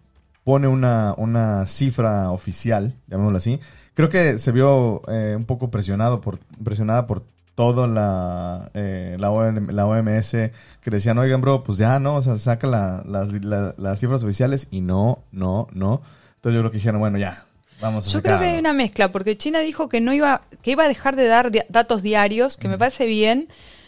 pone 0.43 0.67
una, 0.67 1.13
una 1.17 1.65
cifra 1.67 2.31
oficial, 2.31 2.93
llamémoslo 3.07 3.37
así. 3.37 3.59
Creo 3.95 4.09
que 4.09 4.37
se 4.39 4.51
vio 4.51 5.01
eh, 5.09 5.33
un 5.35 5.45
poco 5.45 5.69
presionado 5.71 6.21
por, 6.21 6.37
presionada 6.63 7.07
por 7.07 7.23
toda 7.57 7.87
la, 7.87 8.69
eh, 8.75 9.17
la, 9.19 9.31
OM 9.31 9.71
la 9.71 9.87
OMS 9.87 10.29
que 10.31 10.91
decían, 10.91 11.17
oigan, 11.17 11.41
bro, 11.41 11.63
pues 11.63 11.79
ya, 11.79 11.97
¿no? 11.97 12.13
O 12.17 12.21
sea, 12.21 12.37
saca 12.37 12.67
la- 12.67 13.01
las, 13.03 13.29
la- 13.43 13.73
las 13.79 13.99
cifras 13.99 14.21
oficiales 14.23 14.67
y 14.69 14.81
no, 14.81 15.23
no, 15.31 15.67
no. 15.71 16.03
Entonces 16.35 16.53
yo 16.53 16.59
creo 16.61 16.69
que 16.69 16.77
dijeron, 16.77 16.99
bueno, 16.99 17.17
ya, 17.17 17.45
vamos 17.81 18.05
a 18.07 18.11
Yo 18.11 18.21
creo 18.21 18.37
que 18.37 18.45
hay 18.45 18.59
una 18.59 18.73
mezcla, 18.73 19.11
porque 19.11 19.35
China 19.39 19.61
dijo 19.61 19.89
que 19.89 20.01
no 20.01 20.13
iba, 20.13 20.43
que 20.61 20.69
iba 20.69 20.83
a 20.83 20.87
dejar 20.87 21.15
de 21.15 21.25
dar 21.25 21.49
di- 21.49 21.63
datos 21.67 22.03
diarios, 22.03 22.57
que 22.57 22.67
me 22.67 22.77
parece 22.77 23.07
bien, 23.07 23.47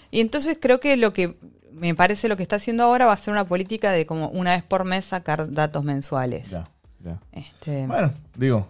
y 0.10 0.20
entonces 0.22 0.58
creo 0.60 0.80
que 0.80 0.98
lo 0.98 1.14
que 1.14 1.38
me 1.72 1.94
parece 1.94 2.28
lo 2.28 2.38
que 2.38 2.42
está 2.44 2.56
haciendo 2.56 2.84
ahora 2.86 3.06
va 3.06 3.14
a 3.14 3.18
ser 3.18 3.32
una 3.34 3.46
política 3.48 3.92
de 3.92 4.08
como 4.08 4.30
una 4.30 4.54
vez 4.54 4.64
por 4.64 4.84
mes 4.84 5.06
sacar 5.06 5.54
datos 5.54 5.84
mensuales. 5.84 6.50
Ya, 6.50 6.68
ya. 7.06 7.20
Este, 7.34 7.86
Bueno, 7.86 8.14
digo, 8.36 8.68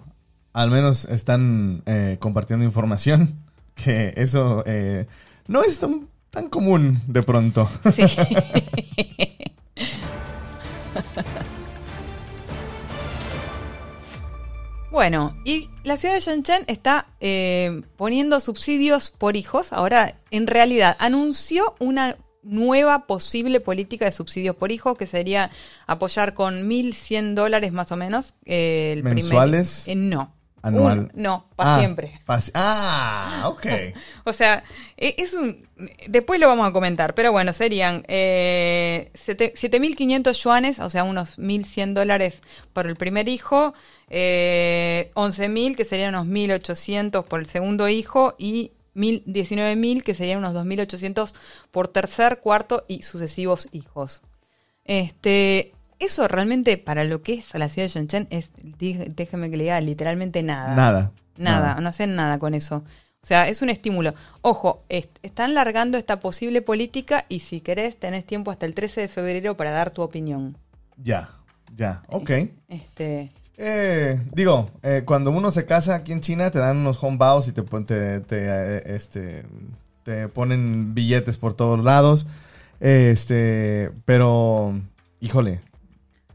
al 0.51 0.69
menos 0.69 1.05
están 1.05 1.83
eh, 1.85 2.17
compartiendo 2.19 2.65
información, 2.65 3.39
que 3.83 4.13
eso 4.17 4.63
eh, 4.65 5.05
no 5.47 5.63
es 5.63 5.79
tan, 5.79 6.07
tan 6.29 6.49
común 6.49 7.01
de 7.07 7.23
pronto. 7.23 7.69
sí. 7.95 8.03
Bueno, 14.91 15.37
y 15.45 15.69
la 15.83 15.97
ciudad 15.97 16.15
de 16.15 16.19
Shenzhen 16.21 16.63
está 16.67 17.07
eh, 17.21 17.83
poniendo 17.95 18.39
subsidios 18.39 19.11
por 19.11 19.35
hijos. 19.35 19.71
Ahora, 19.71 20.15
en 20.31 20.47
realidad, 20.47 20.95
anunció 20.99 21.75
una 21.79 22.17
nueva 22.41 23.05
posible 23.05 23.59
política 23.59 24.05
de 24.05 24.11
subsidios 24.11 24.55
por 24.55 24.71
hijos 24.71 24.97
que 24.97 25.05
sería 25.05 25.51
apoyar 25.85 26.33
con 26.33 26.67
1.100 26.67 27.35
dólares 27.35 27.71
más 27.71 27.91
o 27.91 27.97
menos. 27.97 28.33
eh, 28.45 28.91
el 28.93 28.99
primer- 29.03 29.15
¿Mensuales? 29.23 29.83
eh, 29.87 29.93
no. 29.95 30.33
Anual. 30.61 30.99
Un- 30.99 31.11
no, 31.13 31.45
para 31.55 31.75
Ah, 31.75 31.79
siempre. 31.79 32.19
pa- 32.25 32.39
ah, 32.53 33.43
ok. 33.47 33.65
O 34.25 34.33
sea, 34.33 34.63
e- 34.97 35.15
es 35.17 35.33
un... 35.33 35.67
Después 36.07 36.39
lo 36.39 36.47
vamos 36.47 36.67
a 36.67 36.73
comentar, 36.73 37.15
pero 37.15 37.31
bueno, 37.31 37.53
serían 37.53 38.03
eh, 38.07 39.09
sete- 39.13 39.53
7.500 39.55 40.33
yuanes, 40.43 40.79
o 40.79 40.89
sea, 40.89 41.03
unos 41.03 41.37
1.100 41.39 41.93
dólares 41.93 42.41
por 42.73 42.85
el 42.87 42.95
primer 42.97 43.29
hijo, 43.29 43.73
eh, 44.09 45.11
11.000, 45.15 45.75
que 45.77 45.85
serían 45.85 46.15
unos 46.15 46.27
1.800 46.27 47.23
por 47.25 47.39
el 47.39 47.45
segundo 47.45 47.87
hijo, 47.87 48.35
y 48.37 48.71
1.000 48.95 49.23
19.000, 49.25 50.03
que 50.03 50.13
serían 50.15 50.39
unos 50.39 50.53
2.800 50.53 51.33
por 51.71 51.87
tercer, 51.87 52.39
cuarto 52.39 52.83
y 52.89 53.03
sucesivos 53.03 53.69
hijos. 53.71 54.21
Este, 54.83 55.73
eso 55.99 56.27
realmente 56.27 56.77
para 56.77 57.03
lo 57.03 57.21
que 57.21 57.33
es 57.33 57.53
la 57.53 57.69
ciudad 57.69 57.87
de 57.87 57.93
Shenzhen 57.93 58.27
es, 58.29 58.51
déjeme 58.79 59.49
que 59.49 59.57
le 59.57 59.63
diga, 59.63 59.81
literalmente 59.81 60.41
nada. 60.43 60.75
Nada. 60.75 61.11
Nada, 61.37 61.79
no 61.81 61.89
hacen 61.89 62.15
nada 62.15 62.37
con 62.39 62.53
eso. 62.53 62.83
O 63.21 63.25
sea, 63.25 63.47
es 63.49 63.61
un 63.61 63.69
estímulo. 63.69 64.13
Ojo, 64.41 64.83
est- 64.89 65.17
están 65.23 65.53
largando 65.53 65.97
esta 65.97 66.19
posible 66.19 66.61
política 66.61 67.25
y 67.29 67.41
si 67.41 67.61
querés 67.61 67.97
tenés 67.97 68.25
tiempo 68.25 68.51
hasta 68.51 68.65
el 68.65 68.73
13 68.73 69.01
de 69.01 69.07
febrero 69.09 69.55
para 69.57 69.71
dar 69.71 69.91
tu 69.91 70.01
opinión. 70.01 70.55
Ya, 70.97 71.29
ya, 71.75 72.01
ok. 72.07 72.29
Este, 72.69 73.29
Eh, 73.61 74.21
digo, 74.33 74.71
eh, 74.83 75.03
cuando 75.05 75.31
uno 75.31 75.51
se 75.51 75.65
casa 75.65 75.95
aquí 75.95 76.13
en 76.13 76.21
China 76.21 76.49
te 76.49 76.59
dan 76.59 76.77
unos 76.77 76.97
home 77.03 77.17
bows 77.17 77.49
y 77.49 77.51
te, 77.51 77.61
te, 77.61 78.21
te, 78.21 78.45
eh, 78.47 78.83
este, 78.85 79.43
te 80.03 80.29
ponen 80.29 80.93
billetes 80.95 81.37
por 81.37 81.53
todos 81.53 81.83
lados. 81.83 82.25
Este, 82.79 83.91
pero, 84.05 84.79
híjole, 85.19 85.59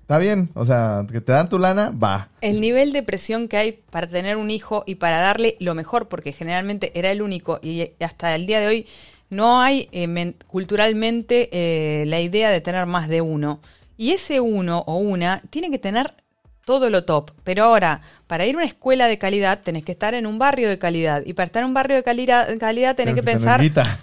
está 0.05 0.19
bien. 0.19 0.51
O 0.55 0.65
sea, 0.65 1.05
que 1.11 1.21
te 1.21 1.33
dan 1.33 1.49
tu 1.49 1.59
lana, 1.59 1.91
va. 1.91 2.29
el 2.41 2.61
nivel 2.61 2.93
de 2.93 3.03
presión 3.03 3.49
que 3.49 3.57
hay 3.57 3.73
para 3.73 4.07
tener 4.07 4.37
un 4.37 4.51
hijo 4.51 4.85
y 4.87 4.97
para 4.97 5.19
darle 5.19 5.57
lo 5.61 5.75
mejor, 5.75 6.09
porque 6.09 6.33
generalmente 6.33 6.93
era 6.99 7.11
el 7.11 7.23
único 7.23 7.59
y 7.63 7.91
hasta 8.01 8.35
el 8.35 8.47
día 8.47 8.61
de 8.61 8.67
hoy 8.67 8.87
no 9.31 9.61
hay 9.63 9.89
eh, 9.93 10.07
men- 10.07 10.37
culturalmente 10.47 11.49
eh, 11.53 12.05
la 12.07 12.21
idea 12.21 12.51
de 12.51 12.61
tener 12.61 12.87
más 12.87 13.09
de 13.09 13.21
uno. 13.23 13.61
Y 13.97 14.11
ese 14.11 14.41
uno 14.41 14.85
o 14.87 14.97
una 14.97 15.41
tiene 15.51 15.71
que 15.71 15.79
tener 15.79 16.15
todo 16.65 16.91
lo 16.91 17.05
top. 17.05 17.31
Pero 17.43 17.65
ahora, 17.65 18.01
para 18.27 18.45
ir 18.47 18.55
a 18.55 18.59
una 18.59 18.67
escuela 18.67 19.07
de 19.07 19.19
calidad, 19.19 19.61
tenés 19.63 19.85
que 19.85 19.93
estar 19.93 20.15
en 20.15 20.27
un 20.27 20.39
barrio 20.39 20.69
de 20.69 20.79
calidad. 20.79 21.23
Y 21.25 21.33
para 21.35 21.47
estar 21.47 21.63
en 21.63 21.69
un 21.69 21.75
barrio 21.75 21.97
de 21.97 22.03
calidad, 22.03 22.49
calidad 22.59 22.97
tenés 22.97 23.15
Tienes 23.15 23.25
que 23.25 23.39
pensar 23.39 23.61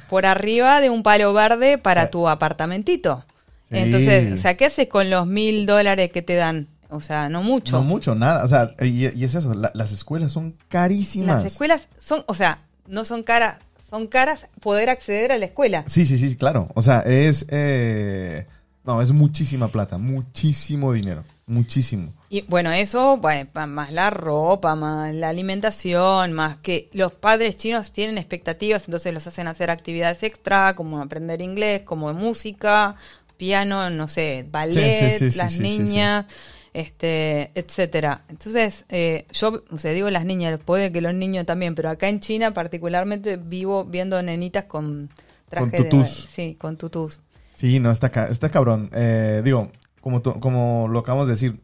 por 0.10 0.26
arriba 0.26 0.82
de 0.82 0.90
un 0.90 1.04
palo 1.04 1.34
verde 1.34 1.78
para 1.78 2.10
tu 2.10 2.28
apartamentito. 2.28 3.24
Sí. 3.72 3.78
Entonces, 3.78 4.34
o 4.34 4.38
sea, 4.38 4.58
¿qué 4.58 4.66
haces 4.66 4.88
con 4.88 5.10
los 5.10 5.26
mil 5.28 5.66
dólares 5.66 6.12
que 6.12 6.22
te 6.22 6.36
dan? 6.36 6.68
O 6.90 7.00
sea, 7.00 7.30
no 7.30 7.42
mucho. 7.42 7.78
No 7.78 7.84
mucho, 7.84 8.16
nada. 8.16 8.44
O 8.44 8.48
sea, 8.50 8.72
y, 8.82 9.08
y 9.18 9.24
es 9.24 9.34
eso, 9.34 9.54
la- 9.54 9.72
las 9.74 9.92
escuelas 9.94 10.32
son 10.34 10.56
carísimas. 10.68 11.44
Las 11.44 11.54
escuelas 11.54 11.88
son, 12.00 12.24
o 12.28 12.36
sea, 12.36 12.60
no 12.88 13.06
son 13.06 13.24
caras, 13.24 13.60
son 13.90 14.08
caras 14.08 14.48
poder 14.60 14.90
acceder 14.90 15.32
a 15.32 15.38
la 15.38 15.46
escuela. 15.46 15.86
Sí, 15.88 16.06
sí, 16.06 16.18
sí, 16.18 16.36
claro. 16.36 16.68
O 16.76 16.82
sea, 16.82 17.00
es... 17.00 17.46
eh, 17.50 18.46
no, 18.84 19.00
es 19.02 19.12
muchísima 19.12 19.68
plata, 19.68 20.00
muchísimo 20.00 20.92
dinero, 20.92 21.24
muchísimo. 21.46 22.12
Y 22.30 22.42
bueno, 22.48 22.72
eso, 22.72 23.18
bueno, 23.18 23.48
más 23.68 23.92
la 23.94 24.10
ropa, 24.10 24.76
más 24.76 25.14
la 25.14 25.30
alimentación, 25.30 26.34
más 26.34 26.58
que 26.58 26.90
los 26.94 27.12
padres 27.12 27.58
chinos 27.58 27.92
tienen 27.92 28.18
expectativas, 28.18 28.86
entonces 28.88 29.14
los 29.14 29.28
hacen 29.28 29.48
hacer 29.48 29.70
actividades 29.70 30.24
extra, 30.24 30.76
como 30.76 31.00
aprender 31.00 31.42
inglés, 31.42 31.82
como 31.82 32.12
música, 32.14 32.96
piano, 33.42 33.90
no 33.90 34.08
sé, 34.08 34.46
ballet, 34.52 35.18
sí, 35.18 35.32
sí, 35.32 35.38
las 35.38 35.60
niñas, 35.60 36.26
este, 36.74 37.50
etcétera. 37.56 38.22
Entonces, 38.30 38.86
eh, 38.90 39.26
yo, 39.32 39.64
o 39.72 39.80
sea, 39.80 39.94
digo 39.94 40.12
las 40.12 40.26
niñas, 40.26 40.60
puede 40.64 40.92
que 40.92 41.02
los 41.02 41.16
niños 41.16 41.48
también, 41.48 41.74
pero 41.74 41.90
acá 41.90 42.08
en 42.08 42.20
China 42.20 42.54
particularmente 42.54 43.38
vivo 43.38 43.84
viendo 43.84 44.22
nenitas 44.22 44.66
con 44.66 45.10
traje 45.50 45.72
Con 45.72 45.90
tutús. 45.90 46.22
de 46.24 46.30
sí, 46.30 46.56
con 46.62 46.78
tutús. 46.78 47.22
Sí, 47.56 47.80
no, 47.80 47.90
está, 47.90 48.10
ca- 48.10 48.28
está 48.28 48.50
cabrón. 48.50 48.92
Eh, 48.94 49.42
digo, 49.44 49.72
como, 50.02 50.22
como 50.22 50.88
lo 50.88 51.00
acabamos 51.00 51.28
de 51.28 51.34
decir, 51.34 51.60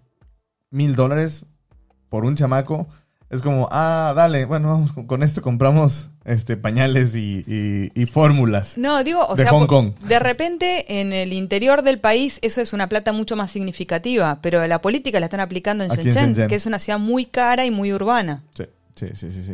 mil 0.72 0.96
dólares 0.96 1.46
por 2.10 2.25
un 2.25 2.36
chamaco. 2.36 2.88
Es 3.29 3.43
como, 3.43 3.67
ah, 3.72 4.13
dale, 4.15 4.46
bueno, 4.46 4.69
vamos, 4.69 4.93
con 5.05 5.22
esto 5.22 5.43
compramos 5.43 6.10
este 6.27 6.57
pañales 6.57 7.15
y, 7.15 7.43
y- 7.48 7.91
y 7.96 8.05
fórmulas. 8.05 8.77
No, 8.77 9.03
digo, 9.03 9.25
o 9.27 9.36
De 9.36 9.43
sea, 9.43 9.51
Hong 9.51 9.65
Kong. 9.65 9.93
de 10.07 10.19
repente 10.19 11.00
en 11.00 11.13
el 11.13 11.34
interior 11.34 11.81
del 11.81 12.00
país 12.00 12.38
eso 12.41 12.62
es 12.62 12.74
una 12.74 12.88
plata 12.89 13.12
mucho 13.13 13.36
más 13.36 13.51
significativa, 13.51 14.39
pero 14.41 14.65
la 14.67 14.81
política 14.81 15.19
la 15.19 15.25
están 15.27 15.39
aplicando 15.39 15.84
en 15.84 15.89
Shenzhen. 15.89 16.48
que 16.48 16.55
es 16.55 16.65
una 16.65 16.79
ciudad 16.79 17.00
muy 17.00 17.25
cara 17.25 17.65
y 17.65 17.72
muy 17.72 17.91
urbana. 17.93 18.43
Sí, 18.55 18.65
sí, 18.96 19.07
sí, 19.13 19.31
sí, 19.31 19.43
sí. 19.43 19.53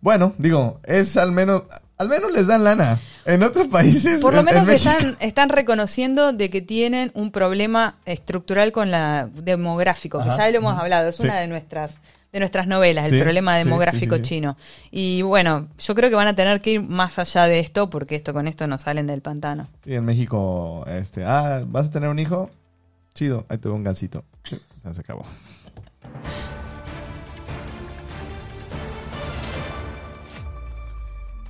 Bueno, 0.00 0.34
digo, 0.38 0.80
es 0.84 1.16
al 1.16 1.32
menos, 1.32 1.62
al 1.98 2.08
menos 2.08 2.32
les 2.32 2.46
dan 2.46 2.64
lana. 2.64 2.98
En 3.24 3.42
otros 3.42 3.66
países. 3.66 4.20
Por 4.20 4.32
lo 4.32 4.40
en- 4.40 4.48
en 4.48 4.54
menos 4.54 4.68
están, 4.68 5.16
están 5.20 5.48
reconociendo 5.50 6.32
de 6.32 6.48
que 6.48 6.62
tienen 6.62 7.10
un 7.14 7.30
problema 7.30 7.96
estructural 8.06 8.72
con 8.72 8.90
la 8.90 9.28
demográfico, 9.34 10.22
que 10.22 10.28
ya 10.30 10.50
lo 10.50 10.56
hemos 10.58 10.78
hablado, 10.78 11.08
es 11.10 11.16
Sí. 11.16 11.24
una 11.24 11.38
de 11.40 11.46
nuestras 11.48 11.90
de 12.30 12.40
nuestras 12.40 12.66
novelas, 12.66 13.08
Sí, 13.08 13.14
el 13.16 13.22
problema 13.22 13.56
demográfico 13.56 14.16
sí, 14.16 14.20
sí, 14.20 14.28
sí. 14.28 14.34
chino. 14.34 14.56
Y 14.90 15.22
bueno, 15.22 15.66
yo 15.78 15.94
creo 15.94 16.10
que 16.10 16.14
van 16.16 16.28
a 16.28 16.36
tener 16.36 16.60
que 16.60 16.72
ir 16.72 16.82
más 16.82 17.18
allá 17.18 17.44
de 17.46 17.58
esto, 17.58 17.88
porque 17.88 18.16
esto 18.16 18.34
con 18.34 18.46
esto 18.46 18.66
no 18.66 18.76
salen 18.78 19.06
del 19.06 19.22
pantano. 19.22 19.66
Sí, 19.82 19.94
en 19.94 20.04
México, 20.04 20.84
este, 20.88 21.24
ah, 21.24 21.62
¿vas 21.66 21.86
a 21.86 21.90
tener 21.90 22.10
un 22.10 22.18
hijo? 22.18 22.50
Chido, 23.14 23.46
ahí 23.48 23.56
te 23.56 23.68
doy 23.70 23.78
un 23.78 23.82
gancito. 23.84 24.24
Se 24.44 25.00
acabó. 25.00 25.24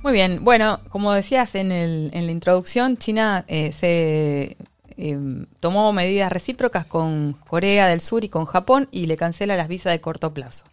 Muy 0.03 0.13
bien, 0.13 0.43
bueno, 0.43 0.79
como 0.89 1.11
decías 1.13 1.55
en, 1.55 1.71
el, 1.71 2.09
en 2.13 2.25
la 2.25 2.31
introducción, 2.31 2.97
China 2.97 3.43
eh, 3.49 3.73
se 3.73 4.55
eh, 4.97 5.45
tomó 5.59 5.91
medidas 5.91 6.31
recíprocas 6.31 6.85
con 6.85 7.33
Corea 7.33 7.87
del 7.87 7.99
Sur 7.99 8.23
y 8.23 8.29
con 8.29 8.45
Japón 8.45 8.87
y 8.91 9.07
le 9.07 9.17
cancela 9.17 9.57
las 9.57 9.67
visas 9.67 9.91
de 9.91 9.99
corto 9.99 10.33
plazo. 10.33 10.63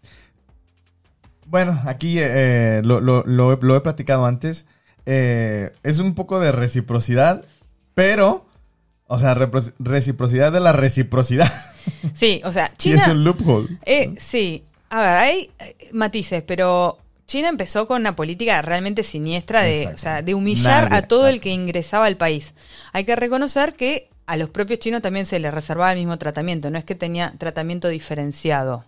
Bueno, 1.47 1.81
aquí 1.87 2.17
eh, 2.21 2.83
lo, 2.85 3.01
lo- 3.01 3.25
lo 3.25 3.53
he- 3.53 3.59
lo 3.61 3.77
he 3.77 3.81
platicado 3.81 4.27
antes. 4.27 4.67
Eh, 5.07 5.73
es 5.83 5.99
un 5.99 6.15
poco 6.15 6.39
de 6.41 6.51
reciprocidad, 6.53 7.45
pero, 7.95 8.47
o 9.07 9.19
sea, 9.19 9.35
reciprocidad 9.79 10.53
de 10.53 10.61
la 10.61 10.73
reciprocidad. 10.73 11.53
Sí, 12.15 12.43
o 12.45 12.53
sea, 12.53 12.73
Sí, 12.79 12.93
es 12.93 13.03
China... 13.03 13.13
un 13.13 13.25
loophole. 13.25 13.69
eh, 13.87 14.15
sí, 14.19 14.65
a 14.91 15.01
ver, 15.01 15.09
hay 15.09 15.51
matices, 15.93 16.43
pero 16.45 16.99
China 17.27 17.49
empezó 17.49 17.89
con 17.89 18.01
una 18.03 18.15
política 18.17 18.63
realmente 18.63 19.03
siniestra 19.03 19.63
de, 19.63 19.89
o 19.89 19.99
sea, 19.99 20.23
de 20.23 20.35
humillar 20.35 20.91
Nadie- 20.91 20.97
a 20.99 21.09
todo 21.09 21.29
el 21.29 21.41
que 21.41 21.51
ingresaba 21.51 22.07
al 22.07 22.17
país. 22.17 22.55
Hay 22.93 23.05
que 23.05 23.17
reconocer 23.17 23.75
que 23.75 24.09
a 24.27 24.37
los 24.37 24.51
propios 24.51 24.79
chinos 24.79 25.03
también 25.03 25.27
se 25.27 25.39
les 25.41 25.53
reservaba 25.53 25.93
el 25.93 25.99
mismo 25.99 26.19
tratamiento, 26.19 26.71
no 26.71 26.79
es 26.79 26.85
que 26.85 26.95
tenía 26.95 27.35
tratamiento 27.39 27.89
diferenciado. 27.89 28.85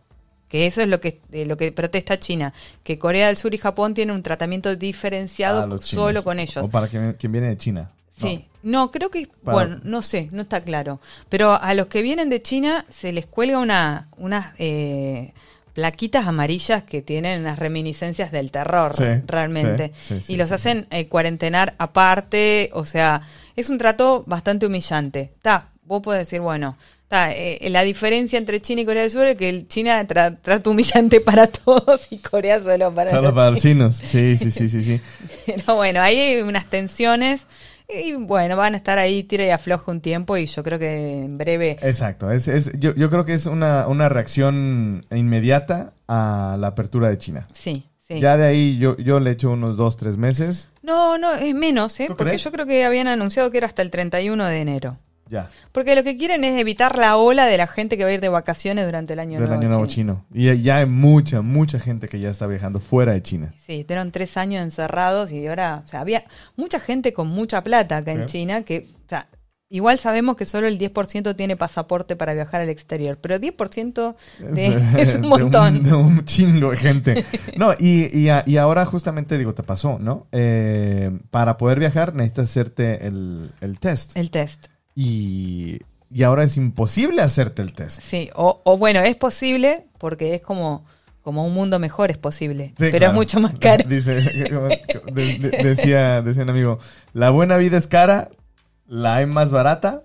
Que 0.48 0.66
eso 0.66 0.80
es 0.80 0.88
lo 0.88 0.98
que, 1.00 1.20
de 1.28 1.44
lo 1.44 1.58
que 1.58 1.72
protesta 1.72 2.18
China, 2.18 2.54
que 2.82 2.98
Corea 2.98 3.26
del 3.26 3.36
Sur 3.36 3.52
y 3.54 3.58
Japón 3.58 3.92
tienen 3.92 4.14
un 4.16 4.22
tratamiento 4.22 4.74
diferenciado 4.76 5.78
solo 5.82 6.24
con 6.24 6.38
ellos. 6.38 6.64
O 6.64 6.70
para 6.70 6.88
quien, 6.88 7.12
quien 7.14 7.32
viene 7.32 7.48
de 7.48 7.56
China. 7.58 7.90
Sí, 8.10 8.46
no, 8.62 8.90
creo 8.90 9.10
que, 9.10 9.28
Para- 9.44 9.52
bueno, 9.54 9.80
no 9.84 10.00
sé, 10.02 10.28
no 10.32 10.42
está 10.42 10.60
claro. 10.62 11.00
Pero 11.28 11.52
a 11.52 11.74
los 11.74 11.86
que 11.88 12.02
vienen 12.02 12.30
de 12.30 12.40
China 12.42 12.84
se 12.88 13.12
les 13.12 13.26
cuelga 13.26 13.58
una, 13.58 14.08
unas 14.16 14.54
eh, 14.58 15.34
plaquitas 15.78 16.26
amarillas 16.26 16.82
que 16.82 17.02
tienen 17.02 17.38
unas 17.42 17.56
reminiscencias 17.60 18.32
del 18.32 18.50
terror, 18.50 18.96
Sí, 18.96 19.04
realmente. 19.28 19.92
sí, 19.94 20.14
sí, 20.16 20.22
sí, 20.22 20.32
y 20.32 20.36
los 20.36 20.50
hacen 20.50 20.88
eh, 20.90 21.06
cuarentenar 21.06 21.76
aparte, 21.78 22.70
o 22.72 22.84
sea, 22.84 23.22
es 23.54 23.70
un 23.70 23.78
trato 23.78 24.24
bastante 24.26 24.66
humillante. 24.66 25.30
Está, 25.36 25.68
vos 25.84 26.02
podés 26.02 26.22
decir, 26.22 26.40
bueno, 26.40 26.76
está, 27.04 27.30
eh, 27.30 27.60
la 27.70 27.82
diferencia 27.84 28.38
entre 28.40 28.60
China 28.60 28.80
y 28.80 28.86
Corea 28.86 29.02
del 29.02 29.12
Sur 29.12 29.28
es 29.28 29.36
que 29.38 29.68
China 29.68 30.04
tra- 30.08 30.36
trata 30.42 30.68
humillante 30.68 31.20
para 31.20 31.46
todos 31.64 32.08
y 32.10 32.18
Corea 32.18 32.60
solo 32.60 32.92
para 32.92 33.10
Solo 33.12 33.22
los 33.22 33.32
para 33.34 33.50
los 33.52 33.60
chinos. 33.62 33.98
chinos. 34.00 34.10
Sí, 34.10 34.36
sí, 34.36 34.50
sí, 34.50 34.68
sí, 34.68 34.82
sí. 34.82 35.00
Pero 35.46 35.76
bueno, 35.76 36.02
ahí 36.02 36.18
hay 36.18 36.42
unas 36.42 36.68
tensiones 36.68 37.46
y 37.88 38.14
bueno, 38.14 38.56
van 38.56 38.74
a 38.74 38.76
estar 38.76 38.98
ahí 38.98 39.22
tira 39.24 39.46
y 39.46 39.50
afloja 39.50 39.90
un 39.90 40.00
tiempo 40.00 40.36
y 40.36 40.46
yo 40.46 40.62
creo 40.62 40.78
que 40.78 41.22
en 41.22 41.38
breve... 41.38 41.78
Exacto. 41.82 42.30
Es, 42.30 42.46
es, 42.48 42.70
yo, 42.78 42.94
yo 42.94 43.08
creo 43.08 43.24
que 43.24 43.34
es 43.34 43.46
una, 43.46 43.88
una 43.88 44.08
reacción 44.08 45.06
inmediata 45.10 45.94
a 46.06 46.56
la 46.58 46.68
apertura 46.68 47.08
de 47.08 47.18
China. 47.18 47.48
Sí, 47.52 47.84
sí. 48.06 48.20
Ya 48.20 48.36
de 48.36 48.46
ahí 48.46 48.78
yo, 48.78 48.96
yo 48.98 49.20
le 49.20 49.30
echo 49.30 49.50
unos 49.50 49.76
dos, 49.76 49.96
tres 49.96 50.16
meses. 50.18 50.68
No, 50.82 51.16
no, 51.18 51.32
es 51.34 51.54
menos, 51.54 51.98
¿eh? 52.00 52.06
¿Tú 52.08 52.16
Porque 52.16 52.30
crees? 52.32 52.44
yo 52.44 52.52
creo 52.52 52.66
que 52.66 52.84
habían 52.84 53.08
anunciado 53.08 53.50
que 53.50 53.58
era 53.58 53.66
hasta 53.66 53.82
el 53.82 53.90
31 53.90 54.44
de 54.46 54.60
enero. 54.60 54.98
Ya. 55.30 55.48
Porque 55.72 55.94
lo 55.94 56.02
que 56.04 56.16
quieren 56.16 56.42
es 56.44 56.58
evitar 56.58 56.96
la 56.98 57.16
ola 57.16 57.46
de 57.46 57.56
la 57.56 57.66
gente 57.66 57.96
que 57.96 58.04
va 58.04 58.10
a 58.10 58.12
ir 58.14 58.20
de 58.20 58.28
vacaciones 58.28 58.84
durante 58.86 59.12
el 59.12 59.18
año 59.18 59.38
del 59.38 59.48
nuevo. 59.48 59.60
año 59.60 59.68
nuevo 59.68 59.86
chino. 59.86 60.24
chino. 60.32 60.54
Y 60.54 60.62
ya 60.62 60.78
hay 60.78 60.86
mucha, 60.86 61.42
mucha 61.42 61.78
gente 61.80 62.08
que 62.08 62.18
ya 62.20 62.30
está 62.30 62.46
viajando 62.46 62.80
fuera 62.80 63.12
de 63.12 63.22
China. 63.22 63.52
Sí, 63.58 63.80
estuvieron 63.80 64.10
tres 64.10 64.36
años 64.36 64.62
encerrados 64.62 65.30
y 65.32 65.46
ahora, 65.46 65.82
o 65.84 65.88
sea, 65.88 66.00
había 66.00 66.24
mucha 66.56 66.80
gente 66.80 67.12
con 67.12 67.28
mucha 67.28 67.62
plata 67.62 67.96
acá 67.98 68.12
en. 68.12 68.26
China 68.26 68.62
que, 68.62 68.88
o 69.04 69.08
sea, 69.08 69.28
igual 69.70 69.98
sabemos 69.98 70.36
que 70.36 70.44
solo 70.46 70.66
el 70.66 70.78
10% 70.78 71.36
tiene 71.36 71.56
pasaporte 71.56 72.16
para 72.16 72.32
viajar 72.34 72.62
al 72.62 72.68
exterior, 72.70 73.18
pero 73.20 73.38
10% 73.38 74.14
de- 74.38 74.82
es, 75.02 75.14
un 75.14 75.22
de 75.22 75.28
montón. 75.28 75.82
De 75.82 75.92
un, 75.94 76.24
chingo 76.24 76.70
de 76.70 76.76
gente. 76.78 77.24
No, 77.56 77.72
y, 77.78 78.08
y, 78.18 78.28
a- 78.28 78.44
y 78.46 78.56
ahora 78.56 78.84
justamente 78.84 79.36
digo, 79.36 79.52
te 79.54 79.62
pasó, 79.62 79.98
¿no? 80.00 80.26
Eh, 80.32 81.10
para 81.30 81.56
poder 81.58 81.78
viajar 81.80 82.14
necesitas 82.14 82.50
hacerte 82.50 83.06
el, 83.06 83.50
el 83.60 83.78
test. 83.78 84.16
El 84.16 84.30
test. 84.30 84.66
Y, 85.00 85.78
y 86.10 86.22
ahora 86.24 86.42
es 86.42 86.56
imposible 86.56 87.22
hacerte 87.22 87.62
el 87.62 87.72
test. 87.72 88.02
Sí, 88.02 88.30
o, 88.34 88.60
o 88.64 88.76
bueno, 88.76 88.98
es 88.98 89.14
posible 89.14 89.86
porque 89.98 90.34
es 90.34 90.42
como, 90.42 90.84
como 91.22 91.46
un 91.46 91.54
mundo 91.54 91.78
mejor 91.78 92.10
es 92.10 92.18
posible, 92.18 92.70
Sí, 92.70 92.74
pero 92.90 92.98
claro. 92.98 93.12
es 93.12 93.14
mucho 93.14 93.38
más 93.38 93.56
caro. 93.60 93.84
Dice, 93.88 94.14
de- 94.14 95.38
de- 95.38 95.50
decía, 95.62 96.20
decía 96.22 96.42
un 96.42 96.50
amigo, 96.50 96.78
la 97.12 97.30
buena 97.30 97.56
vida 97.58 97.76
es 97.78 97.86
cara, 97.86 98.28
la 98.86 99.14
hay 99.16 99.26
más 99.26 99.52
barata, 99.52 100.02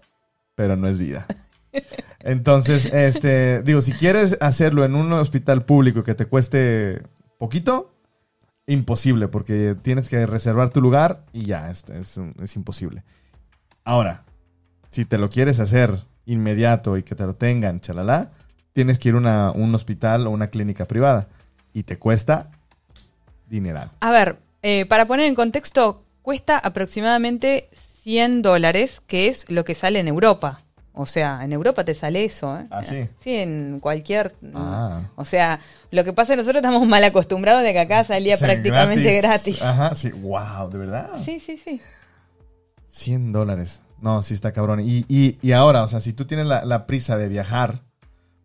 pero 0.54 0.76
no 0.78 0.88
es 0.88 1.00
vida. 1.00 1.26
Entonces, 2.20 2.86
este, 2.86 3.64
digo, 3.64 3.82
si 3.82 3.94
quieres 3.94 4.38
hacerlo 4.42 4.86
en 4.86 4.94
un 4.94 5.12
hospital 5.14 5.66
público 5.66 6.04
que 6.04 6.14
te 6.14 6.28
cueste 6.28 7.02
poquito, 7.40 7.96
imposible, 8.68 9.28
porque 9.28 9.76
tienes 9.82 10.08
que 10.08 10.24
reservar 10.28 10.70
tu 10.70 10.82
lugar 10.82 11.26
y 11.34 11.46
ya, 11.46 11.72
es, 11.72 11.84
es, 11.90 12.20
es 12.44 12.56
imposible. 12.56 13.04
Ahora, 13.84 14.24
si 14.94 15.04
te 15.06 15.18
lo 15.18 15.30
quieres 15.30 15.60
hacer 15.60 15.92
inmediato 16.26 16.96
y 16.98 17.04
que 17.04 17.16
te 17.16 17.26
lo 17.26 17.36
tengan, 17.36 17.82
chalala, 17.82 18.30
tienes 18.72 19.00
que 19.00 19.10
ir 19.10 19.16
a 19.16 19.18
una- 19.18 19.52
un 19.52 19.76
hospital 19.76 20.26
o 20.28 20.30
una 20.30 20.48
clínica 20.48 20.86
privada 20.86 21.28
y 21.74 21.84
te 21.84 21.98
cuesta 21.98 22.50
dineral. 23.50 23.92
A 24.00 24.12
ver, 24.12 24.38
eh, 24.62 24.86
para 24.86 25.06
poner 25.06 25.26
en 25.28 25.36
contexto, 25.36 26.04
cuesta 26.22 26.58
aproximadamente 26.58 27.70
100 27.74 28.42
dólares, 28.42 29.02
que 29.08 29.28
es 29.28 29.50
lo 29.50 29.66
que 29.66 29.76
sale 29.76 30.00
en 30.00 30.08
Europa. 30.08 30.62
O 30.96 31.08
sea, 31.08 31.44
en 31.44 31.52
Europa 31.54 31.84
te 31.84 31.96
sale 31.96 32.24
eso, 32.24 32.56
¿eh? 32.60 32.68
¿Ah, 32.70 32.84
sí? 32.84 33.08
Sí, 33.18 33.36
en 33.36 33.80
cualquier... 33.80 34.36
Ah. 34.54 35.02
O 35.16 35.26
sea, 35.26 35.60
lo 35.90 36.04
que 36.04 36.14
pasa 36.14 36.34
es 36.34 36.38
que 36.38 36.42
nosotros 36.44 36.62
estamos 36.64 36.88
mal 36.88 37.04
acostumbrados 37.04 37.64
de 37.64 37.74
que 37.74 37.80
acá 37.80 38.04
salía 38.04 38.38
prácticamente 38.38 39.12
gratis. 39.18 39.62
Ajá, 39.64 39.96
sí. 39.96 40.12
Wow, 40.12 40.70
¿de 40.70 40.78
verdad? 40.78 41.10
Sí, 41.26 41.40
sí, 41.40 41.58
sí. 41.58 41.82
100 42.90 43.32
dólares. 43.32 43.82
No, 44.04 44.22
sí 44.22 44.34
está 44.34 44.52
cabrón. 44.52 44.82
Y, 44.82 45.06
y, 45.08 45.38
y 45.42 45.54
ahora, 45.54 45.82
o 45.82 45.88
sea, 45.88 46.02
si 46.02 46.12
tú 46.12 46.26
tienes 46.26 46.46
la, 46.46 46.66
la 46.66 46.86
prisa 46.86 47.18
de 47.18 47.30
viajar, 47.30 47.84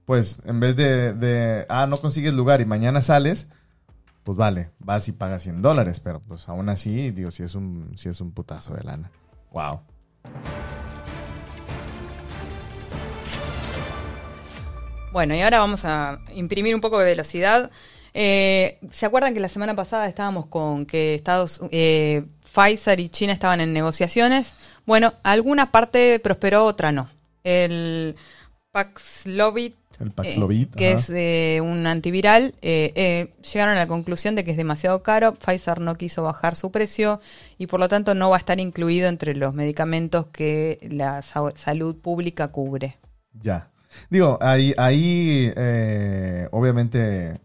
pues 0.04 0.38
en 0.44 0.60
vez 0.60 0.76
de, 0.76 1.12
de, 1.14 1.66
ah, 1.68 1.88
no 1.88 2.00
consigues 2.00 2.32
lugar 2.32 2.60
y 2.60 2.64
mañana 2.64 3.02
sales, 3.02 3.48
pues 4.22 4.38
vale, 4.38 4.70
vas 4.78 5.08
y 5.08 5.12
pagas 5.12 5.42
100 5.42 5.60
dólares. 5.60 5.98
Pero 5.98 6.20
pues 6.20 6.48
aún 6.48 6.68
así, 6.68 7.10
digo, 7.10 7.32
si 7.32 7.42
es 7.42 7.56
un, 7.56 7.90
si 7.96 8.08
es 8.08 8.20
un 8.20 8.30
putazo 8.30 8.72
de 8.72 8.84
lana. 8.84 9.10
Wow. 9.50 9.80
Bueno, 15.10 15.34
y 15.34 15.40
ahora 15.40 15.58
vamos 15.58 15.84
a 15.84 16.20
imprimir 16.36 16.76
un 16.76 16.80
poco 16.80 17.00
de 17.00 17.04
velocidad. 17.04 17.72
Eh, 18.14 18.78
¿Se 18.90 19.06
acuerdan 19.06 19.34
que 19.34 19.40
la 19.40 19.48
semana 19.48 19.74
pasada 19.74 20.08
estábamos 20.08 20.46
con 20.46 20.86
que 20.86 21.14
Estados 21.14 21.60
eh, 21.70 22.24
Pfizer 22.52 23.00
y 23.00 23.08
China 23.08 23.32
estaban 23.32 23.60
en 23.60 23.72
negociaciones? 23.72 24.54
Bueno, 24.86 25.14
alguna 25.22 25.70
parte 25.70 26.18
prosperó, 26.18 26.64
otra 26.64 26.92
no. 26.92 27.08
El 27.44 28.16
Paxlovid 28.72 29.72
El 30.00 30.12
eh, 30.22 30.68
que 30.76 30.92
es 30.92 31.10
eh, 31.10 31.60
un 31.62 31.86
antiviral, 31.86 32.54
llegaron 32.62 33.74
a 33.74 33.78
la 33.78 33.86
conclusión 33.86 34.34
de 34.34 34.44
que 34.44 34.52
es 34.52 34.56
demasiado 34.56 35.02
caro. 35.02 35.34
Pfizer 35.34 35.80
no 35.80 35.94
quiso 35.96 36.22
bajar 36.22 36.56
su 36.56 36.70
precio 36.70 37.20
y 37.58 37.66
por 37.66 37.80
lo 37.80 37.88
tanto 37.88 38.14
no 38.14 38.30
va 38.30 38.36
a 38.36 38.38
estar 38.38 38.60
incluido 38.60 39.08
entre 39.08 39.34
los 39.34 39.54
medicamentos 39.54 40.26
que 40.32 40.78
la 40.90 41.22
sa- 41.22 41.52
salud 41.54 41.96
pública 41.96 42.48
cubre. 42.48 42.96
Ya. 43.40 43.70
Digo, 44.10 44.38
ahí, 44.40 44.74
ahí 44.76 45.50
obviamente, 46.50 47.40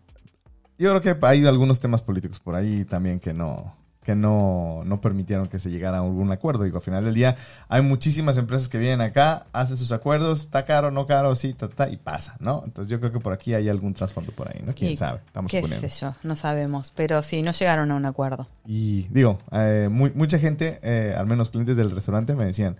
yo 0.77 0.89
creo 0.97 1.01
que 1.01 1.25
hay 1.25 1.45
algunos 1.45 1.79
temas 1.79 2.01
políticos 2.01 2.39
por 2.39 2.55
ahí 2.55 2.85
también 2.85 3.19
que 3.19 3.33
no 3.33 3.75
que 4.03 4.15
no, 4.15 4.81
no 4.85 4.99
permitieron 4.99 5.47
que 5.47 5.59
se 5.59 5.69
llegara 5.71 5.99
a 5.99 6.01
algún 6.01 6.29
acuerdo. 6.29 6.65
Digo, 6.65 6.75
al 6.75 6.83
final 6.83 7.05
del 7.05 7.13
día 7.13 7.37
hay 7.69 7.81
muchísimas 7.81 8.35
empresas 8.37 8.67
que 8.67 8.77
vienen 8.77 8.99
acá, 8.99 9.45
hacen 9.53 9.77
sus 9.77 9.93
acuerdos, 9.93 10.41
está 10.41 10.65
caro, 10.65 10.91
no 10.91 11.07
caro, 11.07 11.33
sí, 11.35 11.53
ta, 11.53 11.69
ta, 11.69 11.87
y 11.87 11.95
pasa, 11.95 12.35
¿no? 12.41 12.63
Entonces 12.65 12.91
yo 12.91 12.99
creo 12.99 13.13
que 13.13 13.21
por 13.21 13.31
aquí 13.31 13.53
hay 13.53 13.69
algún 13.69 13.93
trasfondo 13.93 14.33
por 14.33 14.49
ahí, 14.49 14.61
¿no? 14.61 14.73
¿Quién 14.75 14.91
Y 14.91 14.97
sabe? 14.97 15.21
Estamos 15.25 15.49
Qué 15.49 15.61
suponiendo. 15.61 15.87
sé 15.87 16.01
yo, 16.01 16.13
no 16.23 16.35
sabemos. 16.35 16.91
Pero 16.93 17.23
sí, 17.23 17.41
no 17.43 17.51
llegaron 17.53 17.91
a 17.91 17.95
un 17.95 18.05
acuerdo. 18.05 18.49
Y 18.65 19.03
digo, 19.03 19.37
eh, 19.53 19.87
mu- 19.89 20.11
mucha 20.15 20.37
gente, 20.37 20.81
eh, 20.83 21.15
al 21.17 21.25
menos 21.25 21.47
clientes 21.47 21.77
del 21.77 21.89
restaurante, 21.91 22.35
me 22.35 22.43
decían, 22.43 22.75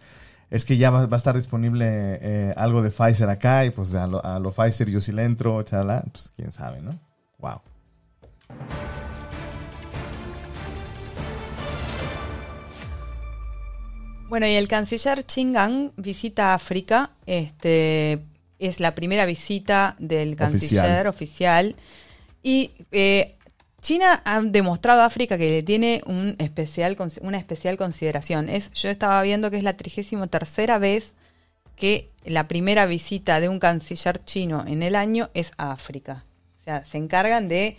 es 0.49 0.65
que 0.65 0.75
ya 0.75 0.89
va, 0.89 1.05
va 1.05 1.15
a 1.15 1.17
estar 1.17 1.37
disponible 1.37 1.85
eh, 2.21 2.53
algo 2.57 2.81
de 2.81 2.91
Pfizer 2.91 3.29
acá 3.29 3.63
y 3.63 3.69
pues 3.69 3.93
a 3.93 4.07
lo, 4.07 4.21
a 4.25 4.39
lo 4.39 4.51
Pfizer 4.51 4.89
yo 4.89 4.99
sí 4.99 5.13
le 5.13 5.23
entro, 5.23 5.63
chala, 5.63 6.03
pues 6.11 6.33
quién 6.35 6.51
sabe, 6.51 6.81
¿no? 6.81 6.99
Wow. 7.39 7.61
Bueno, 14.33 14.47
y 14.47 14.55
el 14.55 14.67
canciller 14.67 15.23
Chingang 15.23 15.91
visita 15.95 16.55
África. 16.55 17.11
Este 17.27 18.19
es 18.57 18.79
la 18.79 18.95
primera 18.95 19.27
visita 19.27 19.95
del 19.99 20.35
canciller 20.35 21.07
oficial. 21.07 21.75
Y 22.41 22.71
eh, 22.91 23.35
China 23.81 24.23
ha 24.25 24.41
demostrado 24.41 25.01
a 25.01 25.05
África 25.05 25.37
que 25.37 25.51
le 25.51 25.61
tiene 25.61 26.01
un 26.07 26.35
especial, 26.39 26.97
una 27.21 27.37
especial 27.37 27.77
consideración. 27.77 28.49
Es, 28.49 28.71
yo 28.73 28.89
estaba 28.89 29.21
viendo 29.21 29.51
que 29.51 29.57
es 29.57 29.63
la 29.63 29.77
33 29.77 30.29
tercera 30.31 30.79
vez 30.79 31.13
que 31.75 32.09
la 32.25 32.47
primera 32.47 32.87
visita 32.87 33.39
de 33.39 33.49
un 33.49 33.59
canciller 33.59 34.23
chino 34.23 34.63
en 34.65 34.81
el 34.81 34.95
año 34.95 35.29
es 35.35 35.51
a 35.57 35.71
África. 35.71 36.25
O 36.61 36.63
sea, 36.63 36.85
se 36.85 36.97
encargan 36.97 37.49
de... 37.49 37.77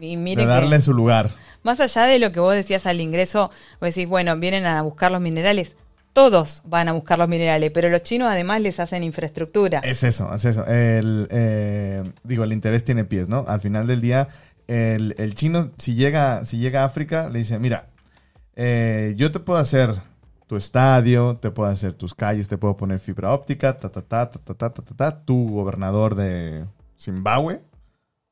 Y 0.00 0.16
De 0.16 0.22
miren 0.22 0.46
que- 0.46 0.52
darle 0.52 0.80
su 0.80 0.92
lugar. 0.94 1.30
más 1.62 1.80
allá 1.80 2.04
de 2.06 2.18
lo 2.18 2.32
que 2.32 2.40
vos 2.40 2.54
decías 2.54 2.86
al 2.86 3.00
ingreso, 3.00 3.50
vos 3.80 3.94
decís, 3.94 4.08
bueno, 4.08 4.36
vienen 4.38 4.66
a 4.66 4.82
buscar 4.82 5.10
los 5.12 5.20
minerales. 5.20 5.76
Todos 6.12 6.62
van 6.64 6.88
a 6.88 6.92
buscar 6.92 7.18
los 7.18 7.28
minerales, 7.28 7.70
pero 7.72 7.88
los 7.88 8.02
chinos 8.02 8.28
además 8.30 8.60
les 8.60 8.80
hacen 8.80 9.04
infraestructura. 9.04 9.78
Es 9.80 10.02
eso, 10.02 10.34
es 10.34 10.44
eso. 10.44 10.66
El, 10.66 11.28
eh, 11.30 12.02
digo, 12.24 12.42
el 12.44 12.52
interés 12.52 12.82
tiene 12.82 13.04
pies, 13.04 13.28
¿no? 13.28 13.44
Al 13.46 13.60
final 13.60 13.86
del 13.86 14.00
día, 14.00 14.26
el, 14.66 15.14
el 15.18 15.34
chino, 15.36 15.70
si 15.78 15.94
llega, 15.94 16.44
si 16.44 16.58
llega 16.58 16.82
a 16.82 16.86
África, 16.86 17.28
le 17.28 17.38
dice, 17.38 17.58
mira, 17.60 17.86
eh, 18.56 19.14
yo 19.16 19.30
te 19.30 19.38
puedo 19.38 19.58
hacer 19.60 19.94
tu 20.48 20.56
estadio, 20.56 21.36
te 21.40 21.52
puedo 21.52 21.70
hacer 21.70 21.92
tus 21.92 22.12
calles, 22.12 22.48
te 22.48 22.58
puedo 22.58 22.76
poner 22.76 22.98
fibra 22.98 23.32
óptica, 23.32 23.76
ta, 23.76 23.88
ta, 23.88 24.02
ta, 24.02 24.30
ta, 24.30 24.40
ta, 24.40 24.54
ta, 24.54 24.70
ta, 24.74 24.82
ta, 24.82 24.94
ta, 24.96 25.24
tu 25.24 25.48
gobernador 25.48 26.16
de 26.16 26.64
Zimbabue, 26.98 27.62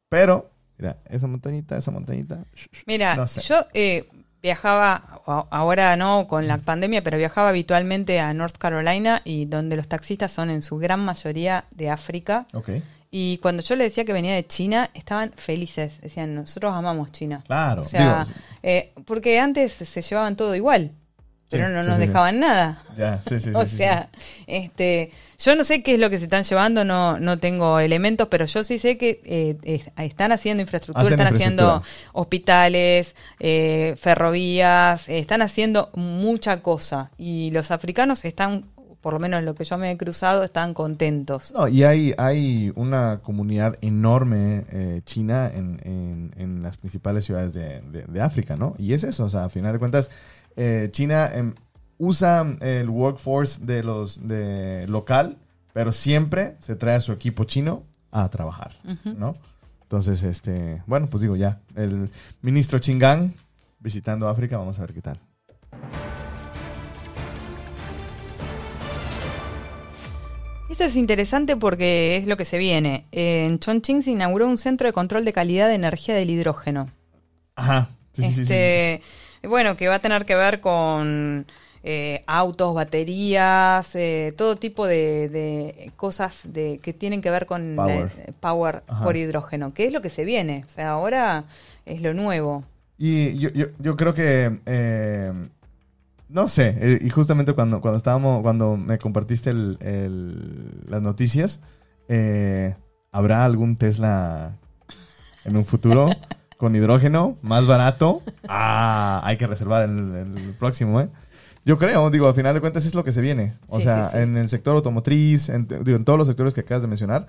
pero, 0.08 0.50
mira, 0.78 0.96
esa 1.08 1.26
montañita, 1.26 1.76
esa 1.76 1.90
montañita, 1.90 2.44
Mira, 2.86 3.16
no 3.16 3.26
sé. 3.26 3.40
yo 3.40 3.66
eh, 3.74 4.08
viajaba, 4.42 5.20
ahora 5.50 5.96
no 5.96 6.26
con 6.28 6.46
la 6.46 6.58
pandemia, 6.58 7.02
pero 7.02 7.18
viajaba 7.18 7.48
habitualmente 7.50 8.20
a 8.20 8.32
North 8.34 8.56
Carolina 8.56 9.20
y 9.24 9.44
donde 9.46 9.76
los 9.76 9.88
taxistas 9.88 10.32
son 10.32 10.50
en 10.50 10.62
su 10.62 10.78
gran 10.78 11.00
mayoría 11.00 11.64
de 11.72 11.90
África. 11.90 12.46
Ok, 12.54 12.70
Y 13.10 13.38
cuando 13.38 13.62
yo 13.62 13.74
le 13.74 13.84
decía 13.84 14.04
que 14.04 14.12
venía 14.12 14.34
de 14.34 14.46
China, 14.46 14.90
estaban 14.94 15.32
felices. 15.34 16.00
Decían, 16.00 16.34
nosotros 16.34 16.72
amamos 16.74 17.10
China. 17.10 17.42
claro. 17.46 17.82
O 17.82 17.84
sea, 17.84 18.24
digo, 18.24 18.38
eh, 18.62 18.92
porque 19.06 19.40
antes 19.40 19.72
se 19.72 20.02
llevaban 20.02 20.36
todo 20.36 20.54
igual, 20.54 20.92
pero 21.50 21.66
Sí, 21.68 21.72
no 21.72 21.82
nos 21.82 21.96
sí, 21.96 22.02
sí. 22.02 22.06
dejaban 22.08 22.40
nada. 22.40 22.82
ya, 22.96 23.20
o 23.54 23.66
sea, 23.66 24.08
este, 24.46 25.10
yo 25.38 25.56
no 25.56 25.64
sé 25.64 25.82
qué 25.82 25.94
es 25.94 26.00
lo 26.00 26.10
que 26.10 26.18
se 26.18 26.24
están 26.24 26.42
llevando, 26.42 26.84
no, 26.84 27.18
no 27.20 27.38
tengo 27.38 27.78
elementos, 27.80 28.28
pero 28.28 28.44
yo 28.46 28.64
sí 28.64 28.78
sé 28.78 28.98
que 28.98 29.20
eh, 29.24 29.56
es- 29.62 29.90
están 29.96 30.32
haciendo 30.32 30.62
infraestructura, 30.62 31.06
Hacen 31.06 31.18
están 31.20 31.34
haciendo 31.34 31.82
hospitales, 32.12 33.14
eh, 33.40 33.94
ferrovías, 33.98 35.08
eh, 35.08 35.18
están 35.18 35.42
haciendo 35.42 35.90
mucha 35.94 36.60
cosa 36.62 37.10
y 37.18 37.50
los 37.52 37.70
africanos 37.70 38.24
están, 38.24 38.66
por 39.00 39.12
lo 39.14 39.18
menos 39.20 39.42
lo 39.42 39.54
que 39.54 39.64
yo 39.64 39.78
me 39.78 39.90
he 39.90 39.96
cruzado, 39.96 40.42
están 40.44 40.74
contentos. 40.74 41.52
No, 41.54 41.68
y 41.68 41.84
hay, 41.84 42.14
hay 42.18 42.72
una 42.76 43.20
comunidad 43.22 43.76
enorme 43.80 44.64
eh, 44.70 45.00
china 45.04 45.50
en, 45.54 45.80
en- 45.84 46.30
en 46.36 46.62
las 46.62 46.76
principales 46.76 47.24
ciudades 47.24 47.54
de, 47.54 47.80
de- 47.80 48.04
de 48.06 48.20
África, 48.20 48.56
¿no? 48.56 48.74
Y 48.78 48.92
es 48.92 49.04
eso, 49.04 49.24
o 49.24 49.30
sea, 49.30 49.44
a 49.44 49.48
final 49.50 49.72
de 49.72 49.78
cuentas, 49.78 50.10
eh, 50.60 50.88
China 50.90 51.30
em, 51.32 51.54
usa 51.98 52.44
el 52.60 52.90
workforce 52.90 53.64
de 53.64 53.84
los 53.84 54.26
de 54.26 54.86
local, 54.88 55.36
pero 55.72 55.92
siempre 55.92 56.56
se 56.58 56.74
trae 56.74 56.96
a 56.96 57.00
su 57.00 57.12
equipo 57.12 57.44
chino 57.44 57.84
a 58.10 58.28
trabajar, 58.28 58.72
¿no? 59.04 59.36
Entonces, 59.82 60.24
este, 60.24 60.82
bueno, 60.86 61.06
pues 61.06 61.22
digo 61.22 61.36
ya, 61.36 61.60
el 61.76 62.10
ministro 62.42 62.80
Chingang 62.80 63.32
visitando 63.78 64.28
África, 64.28 64.58
vamos 64.58 64.78
a 64.78 64.82
ver 64.82 64.92
qué 64.92 65.00
tal. 65.00 65.20
Esto 70.68 70.84
es 70.84 70.96
interesante 70.96 71.56
porque 71.56 72.16
es 72.16 72.26
lo 72.26 72.36
que 72.36 72.44
se 72.44 72.58
viene. 72.58 73.06
En 73.12 73.60
Chongqing 73.60 74.02
se 74.02 74.10
inauguró 74.10 74.48
un 74.48 74.58
centro 74.58 74.88
de 74.88 74.92
control 74.92 75.24
de 75.24 75.32
calidad 75.32 75.68
de 75.68 75.74
energía 75.74 76.14
del 76.14 76.30
hidrógeno. 76.30 76.90
Ajá. 77.54 77.90
Sí, 78.12 78.22
sí, 78.24 78.32
sí, 78.34 78.46
sí. 78.46 79.02
Bueno, 79.42 79.76
que 79.76 79.88
va 79.88 79.96
a 79.96 79.98
tener 80.00 80.24
que 80.24 80.34
ver 80.34 80.60
con 80.60 81.46
eh, 81.84 82.22
autos, 82.26 82.74
baterías, 82.74 83.94
eh, 83.94 84.34
todo 84.36 84.56
tipo 84.56 84.86
de, 84.86 85.28
de 85.28 85.92
cosas 85.96 86.40
de, 86.44 86.80
que 86.82 86.92
tienen 86.92 87.20
que 87.22 87.30
ver 87.30 87.46
con 87.46 87.76
la- 87.76 87.84
Power. 87.84 88.34
power 88.40 88.82
por 89.02 89.16
hidrógeno, 89.16 89.72
que 89.74 89.86
es 89.86 89.92
lo 89.92 90.02
que 90.02 90.10
se 90.10 90.24
viene. 90.24 90.64
O 90.66 90.70
sea, 90.70 90.90
ahora 90.90 91.44
es 91.86 92.02
lo 92.02 92.14
nuevo. 92.14 92.64
Y 92.98 93.38
yo, 93.38 93.48
yo, 93.50 93.66
yo 93.78 93.96
creo 93.96 94.12
que, 94.12 94.58
eh, 94.66 95.32
no 96.28 96.48
sé, 96.48 96.76
eh, 96.80 96.98
y 97.00 97.08
justamente 97.10 97.52
cuando, 97.54 97.80
cuando 97.80 97.96
estábamos, 97.96 98.42
cuando 98.42 98.76
me 98.76 98.98
compartiste 98.98 99.50
el- 99.50 99.78
el- 99.80 100.80
las 100.90 101.00
noticias, 101.00 101.60
eh, 102.08 102.74
¿habrá 103.12 103.44
algún 103.44 103.76
Tesla 103.76 104.56
en 105.44 105.56
un 105.56 105.64
futuro 105.64 106.06
con 106.58 106.76
hidrógeno 106.76 107.38
más 107.40 107.66
barato? 107.66 108.20
Ah, 108.46 109.22
hay 109.24 109.38
que 109.38 109.46
reservar 109.46 109.88
el, 109.88 110.14
el 110.36 110.54
próximo, 110.58 111.00
¿eh? 111.00 111.08
Yo 111.64 111.78
creo, 111.78 112.10
digo, 112.10 112.28
al 112.28 112.34
final 112.34 112.52
de 112.54 112.60
cuentas 112.60 112.84
es 112.86 112.94
lo 112.94 113.04
que 113.04 113.12
se 113.12 113.20
viene. 113.22 113.54
O 113.68 113.78
Sí, 113.78 113.84
sea, 113.84 114.04
sí, 114.04 114.10
sí. 114.12 114.18
en 114.18 114.36
el 114.36 114.48
sector 114.48 114.74
automotriz, 114.76 115.48
en, 115.48 115.66
digo, 115.68 115.96
en 115.96 116.04
todos 116.04 116.18
los 116.18 116.28
sectores 116.28 116.52
que 116.54 116.60
acabas 116.60 116.82
de 116.82 116.88
mencionar. 116.88 117.26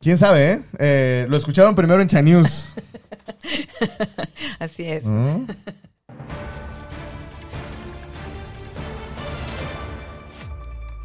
¿Quién 0.00 0.16
sabe, 0.18 0.52
eh? 0.52 0.62
Eh, 0.78 1.26
lo 1.28 1.36
escucharon 1.36 1.74
primero 1.74 2.00
en 2.00 2.08
Chai 2.08 2.22
News. 2.22 2.74
Así 4.58 4.84
es. 4.84 5.04
¿Mm? 5.04 5.44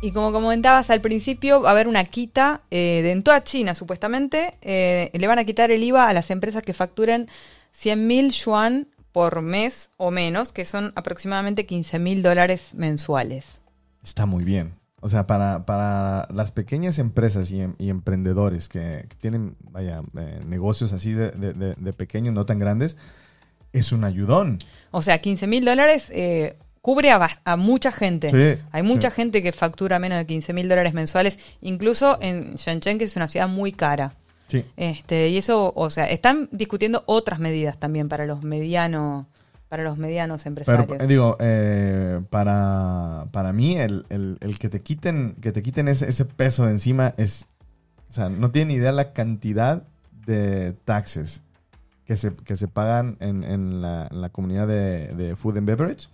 Y 0.01 0.12
como 0.12 0.31
comentabas 0.31 0.89
al 0.91 1.01
principio, 1.01 1.62
va 1.62 1.69
a 1.69 1.71
haber 1.71 1.88
una 1.88 2.03
quita 2.03 2.62
eh, 2.69 2.99
de 3.01 3.12
en 3.12 3.23
toda 3.23 3.43
China, 3.43 3.73
supuestamente. 3.75 4.55
eh, 4.62 5.10
le 5.13 5.27
van 5.27 5.39
a 5.39 5.45
quitar 5.45 5.71
el 5.71 5.84
IVA 5.84 6.08
a 6.10 6.13
las 6.13 6.29
empresas 6.29 6.62
que 6.62 6.73
facturen 6.73 7.27
100.000 7.73 8.29
yuan 8.31 8.88
por 9.12 9.41
mes 9.41 9.89
o 9.97 10.12
menos, 10.12 10.51
que 10.51 10.65
son 10.65 10.91
aproximadamente 10.95 11.65
15.000 11.65 12.21
dólares 12.21 12.69
mensuales. 12.73 13.60
Está 14.03 14.25
muy 14.25 14.43
bien. 14.43 14.73
O 15.01 15.10
sea, 15.10 15.25
para, 15.27 15.65
para 15.65 16.27
las 16.31 16.51
pequeñas 16.51 16.99
empresas 16.99 17.49
y, 17.51 17.62
em- 17.62 17.75
y 17.79 17.89
emprendedores 17.89 18.69
que, 18.69 19.05
que 19.10 19.15
tienen, 19.19 19.55
vaya, 19.71 20.01
eh, 20.19 20.41
negocios 20.45 20.93
así 20.93 21.13
de, 21.13 21.31
de- 21.31 21.53
de- 21.53 21.75
de 21.75 21.93
pequeños, 21.93 22.34
no 22.34 22.45
tan 22.45 22.60
grandes, 22.60 22.97
es 23.71 23.91
un 23.91 24.03
ayudón. 24.03 24.60
O 24.91 25.01
sea, 25.01 25.21
15.000 25.21 25.63
dólares 25.65 26.10
eh, 26.13 26.58
cubre 26.86 27.10
a, 27.10 27.56
mucha 27.58 27.91
gente. 27.91 28.30
Sí, 28.30 28.62
Hay 28.71 28.84
mucha 28.84 29.10
sí. 29.10 29.15
gente 29.15 29.41
que 29.41 29.52
factura 29.52 29.98
menos 29.98 30.19
de 30.19 30.28
15.000 30.28 30.67
dólares 30.67 30.93
mensuales, 30.93 31.39
incluso 31.62 32.19
en 32.21 32.54
Shenzhen, 32.58 33.00
que 33.00 33.06
es 33.06 33.15
una 33.15 33.28
ciudad 33.28 33.48
muy 33.48 33.71
cara. 33.71 34.13
Sí. 34.50 34.63
Este, 34.78 35.30
y 35.30 35.38
eso, 35.39 35.74
o 35.76 35.89
sea, 35.89 36.06
están 36.08 36.48
discutiendo 36.52 37.02
otras 37.08 37.39
medidas 37.39 37.80
también 37.80 38.08
para 38.08 38.28
los 38.28 38.43
medianos, 38.43 39.26
para 39.67 39.82
los 39.82 39.98
medianos 39.98 40.43
Pero 40.43 40.50
empresarios. 40.84 41.02
eh, 41.02 41.08
digo, 41.08 41.38
eh, 41.39 42.21
para, 42.30 43.26
para 43.32 43.52
mí, 43.52 43.78
el, 43.80 44.06
el- 44.10 44.38
el 44.41 44.60
que 44.60 44.69
te 44.69 44.82
quiten, 44.84 45.38
que 45.41 45.52
te 45.52 45.63
quiten 45.63 45.88
ese, 45.88 46.08
ese 46.08 46.26
peso 46.26 46.65
de 46.65 46.71
encima 46.74 47.15
es. 47.17 47.48
O 48.10 48.13
sea, 48.13 48.30
no 48.30 48.52
tienen 48.52 48.78
idea 48.78 48.91
la 48.91 49.12
cantidad 49.12 49.82
de 50.28 50.74
taxes 50.86 51.41
que 52.06 52.15
se, 52.15 52.36
que 52.36 52.56
se 52.56 52.67
pagan 52.67 53.17
en, 53.19 53.43
en 53.43 53.82
la, 53.82 54.08
en 54.12 54.21
la 54.21 54.30
comunidad 54.30 54.67
de, 54.67 55.08
de 55.15 55.36
food 55.36 55.58
and 55.58 55.65
beverage. 55.65 56.08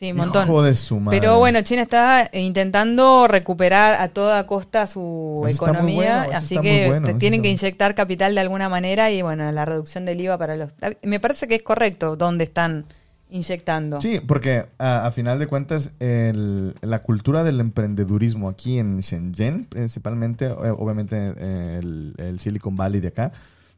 Sí, 0.00 0.12
un 0.12 0.16
montón. 0.16 0.46
Hijo 0.48 0.62
de 0.62 0.74
su 0.74 0.98
madre. 0.98 1.20
Pero 1.20 1.38
bueno, 1.38 1.60
China 1.60 1.82
está 1.82 2.30
intentando 2.32 3.28
recuperar 3.28 4.00
a 4.00 4.08
toda 4.08 4.46
costa 4.46 4.86
su 4.86 5.44
Eso 5.46 5.66
economía, 5.66 6.22
bueno, 6.24 6.38
así 6.38 6.58
que 6.58 6.86
bueno, 6.88 7.06
te 7.06 7.14
tienen 7.14 7.42
que 7.42 7.50
inyectar 7.50 7.94
capital 7.94 8.34
de 8.34 8.40
alguna 8.40 8.70
manera 8.70 9.10
y 9.10 9.20
bueno, 9.20 9.52
la 9.52 9.64
reducción 9.66 10.06
del 10.06 10.18
IVA 10.22 10.38
para 10.38 10.56
los... 10.56 10.72
Me 11.02 11.20
parece 11.20 11.46
que 11.46 11.56
es 11.56 11.62
correcto 11.62 12.16
donde 12.16 12.44
están 12.44 12.86
inyectando. 13.28 14.00
Sí, 14.00 14.20
porque 14.26 14.64
a, 14.78 15.06
a 15.06 15.12
final 15.12 15.38
de 15.38 15.46
cuentas 15.46 15.92
el- 16.00 16.74
la 16.80 17.02
cultura 17.02 17.44
del 17.44 17.60
emprendedurismo 17.60 18.48
aquí 18.48 18.78
en 18.78 19.00
Shenzhen, 19.00 19.66
principalmente, 19.66 20.46
eh, 20.46 20.54
obviamente 20.78 21.34
eh, 21.36 21.76
el, 21.78 22.14
el 22.16 22.40
Silicon 22.40 22.74
Valley 22.74 23.00
de 23.02 23.08
acá, 23.08 23.32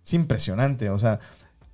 es 0.06 0.14
impresionante. 0.14 0.88
O 0.88 0.98
sea, 0.98 1.18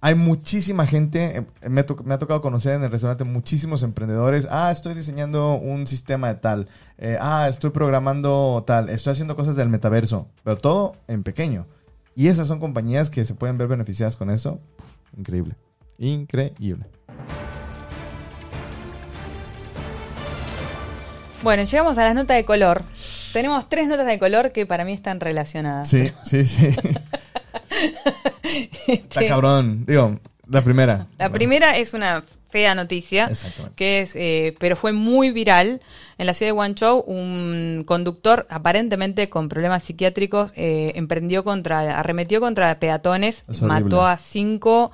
hay 0.00 0.14
muchísima 0.14 0.86
gente, 0.86 1.38
eh, 1.62 1.68
me, 1.68 1.82
to- 1.82 2.02
me 2.04 2.14
ha 2.14 2.18
tocado 2.18 2.40
conocer 2.40 2.74
en 2.74 2.84
el 2.84 2.90
restaurante 2.90 3.24
muchísimos 3.24 3.82
emprendedores. 3.82 4.46
Ah, 4.50 4.70
estoy 4.70 4.94
diseñando 4.94 5.54
un 5.54 5.86
sistema 5.88 6.28
de 6.28 6.34
tal. 6.36 6.68
Eh, 6.98 7.18
ah, 7.20 7.46
estoy 7.48 7.70
programando 7.70 8.62
tal. 8.66 8.88
Estoy 8.90 9.12
haciendo 9.12 9.34
cosas 9.34 9.56
del 9.56 9.68
metaverso. 9.68 10.28
Pero 10.44 10.56
todo 10.58 10.96
en 11.08 11.22
pequeño. 11.24 11.66
Y 12.14 12.28
esas 12.28 12.46
son 12.46 12.60
compañías 12.60 13.10
que 13.10 13.24
se 13.24 13.34
pueden 13.34 13.58
ver 13.58 13.66
beneficiadas 13.68 14.16
con 14.16 14.30
eso. 14.30 14.60
Increíble. 15.16 15.54
Increíble. 15.98 16.86
Bueno, 21.42 21.62
llegamos 21.64 21.96
a 21.98 22.04
las 22.04 22.14
notas 22.14 22.36
de 22.36 22.44
color. 22.44 22.82
Tenemos 23.32 23.68
tres 23.68 23.86
notas 23.88 24.06
de 24.06 24.18
color 24.18 24.52
que 24.52 24.66
para 24.66 24.84
mí 24.84 24.92
están 24.92 25.20
relacionadas. 25.20 25.88
Sí, 25.88 26.10
sí, 26.24 26.44
sí. 26.44 26.68
Está 28.86 29.20
Este, 29.20 29.28
cabrón. 29.28 29.84
Digo, 29.86 30.18
la 30.48 30.62
primera. 30.62 31.06
La 31.18 31.30
primera 31.30 31.76
es 31.76 31.94
una 31.94 32.24
fea 32.50 32.74
noticia. 32.74 33.30
Que 33.76 34.00
es, 34.00 34.16
eh, 34.16 34.54
pero 34.58 34.76
fue 34.76 34.92
muy 34.92 35.30
viral. 35.30 35.80
En 36.16 36.26
la 36.26 36.34
ciudad 36.34 36.48
de 36.48 36.52
Guangzhou, 36.52 37.04
un 37.06 37.84
conductor 37.86 38.46
aparentemente 38.50 39.28
con 39.28 39.48
problemas 39.48 39.84
psiquiátricos 39.84 40.52
eh, 40.56 40.92
emprendió 40.96 41.44
contra, 41.44 41.98
arremetió 41.98 42.40
contra 42.40 42.78
peatones, 42.80 43.44
mató 43.62 44.04
a 44.04 44.16
cinco 44.16 44.90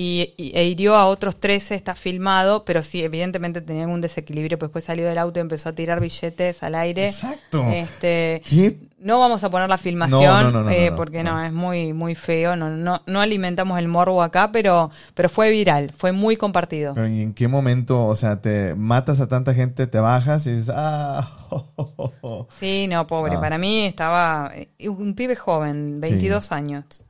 y, 0.00 0.32
y- 0.36 0.52
e 0.56 0.64
hirió 0.64 0.94
a 0.94 1.06
otros 1.06 1.40
13, 1.40 1.74
está 1.74 1.96
filmado, 1.96 2.64
pero 2.64 2.84
sí, 2.84 3.02
evidentemente 3.02 3.60
tenía 3.60 3.82
algún 3.82 4.00
desequilibrio, 4.00 4.56
pues 4.56 4.68
después 4.68 4.84
salió 4.84 5.08
del 5.08 5.18
auto 5.18 5.40
y 5.40 5.42
empezó 5.42 5.70
a 5.70 5.72
tirar 5.72 5.98
billetes 5.98 6.62
al 6.62 6.76
aire. 6.76 7.08
Exacto. 7.08 7.64
Este, 7.72 8.40
¿Qué? 8.48 8.78
no 9.00 9.18
vamos 9.18 9.42
a 9.42 9.50
poner 9.50 9.68
la 9.68 9.76
filmación 9.78 10.22
No, 10.22 10.42
no, 10.42 10.50
no, 10.50 10.62
no, 10.64 10.70
eh, 10.70 10.92
porque 10.94 11.24
no. 11.24 11.34
no, 11.34 11.44
es 11.44 11.52
muy 11.52 11.92
muy 11.92 12.14
feo, 12.14 12.54
no, 12.54 12.70
no, 12.70 13.02
no 13.06 13.20
alimentamos 13.20 13.76
el 13.80 13.88
morbo 13.88 14.22
acá, 14.22 14.52
pero, 14.52 14.90
pero 15.14 15.28
fue 15.28 15.50
viral, 15.50 15.92
fue 15.96 16.12
muy 16.12 16.36
compartido. 16.36 16.94
Pero 16.94 17.08
¿y 17.08 17.20
en 17.20 17.34
qué 17.34 17.48
momento, 17.48 18.06
o 18.06 18.14
sea, 18.14 18.40
te 18.40 18.76
matas 18.76 19.20
a 19.20 19.26
tanta 19.26 19.52
gente, 19.52 19.88
te 19.88 19.98
bajas 19.98 20.46
y 20.46 20.52
dices, 20.52 20.70
ah, 20.72 21.28
Sí, 22.60 22.86
no, 22.88 23.04
pobre. 23.08 23.34
Ah. 23.34 23.40
Para 23.40 23.58
mí 23.58 23.84
estaba 23.84 24.52
eh, 24.54 24.88
un 24.88 25.14
pibe 25.14 25.34
joven, 25.34 26.00
22 26.00 26.52
años. 26.52 27.02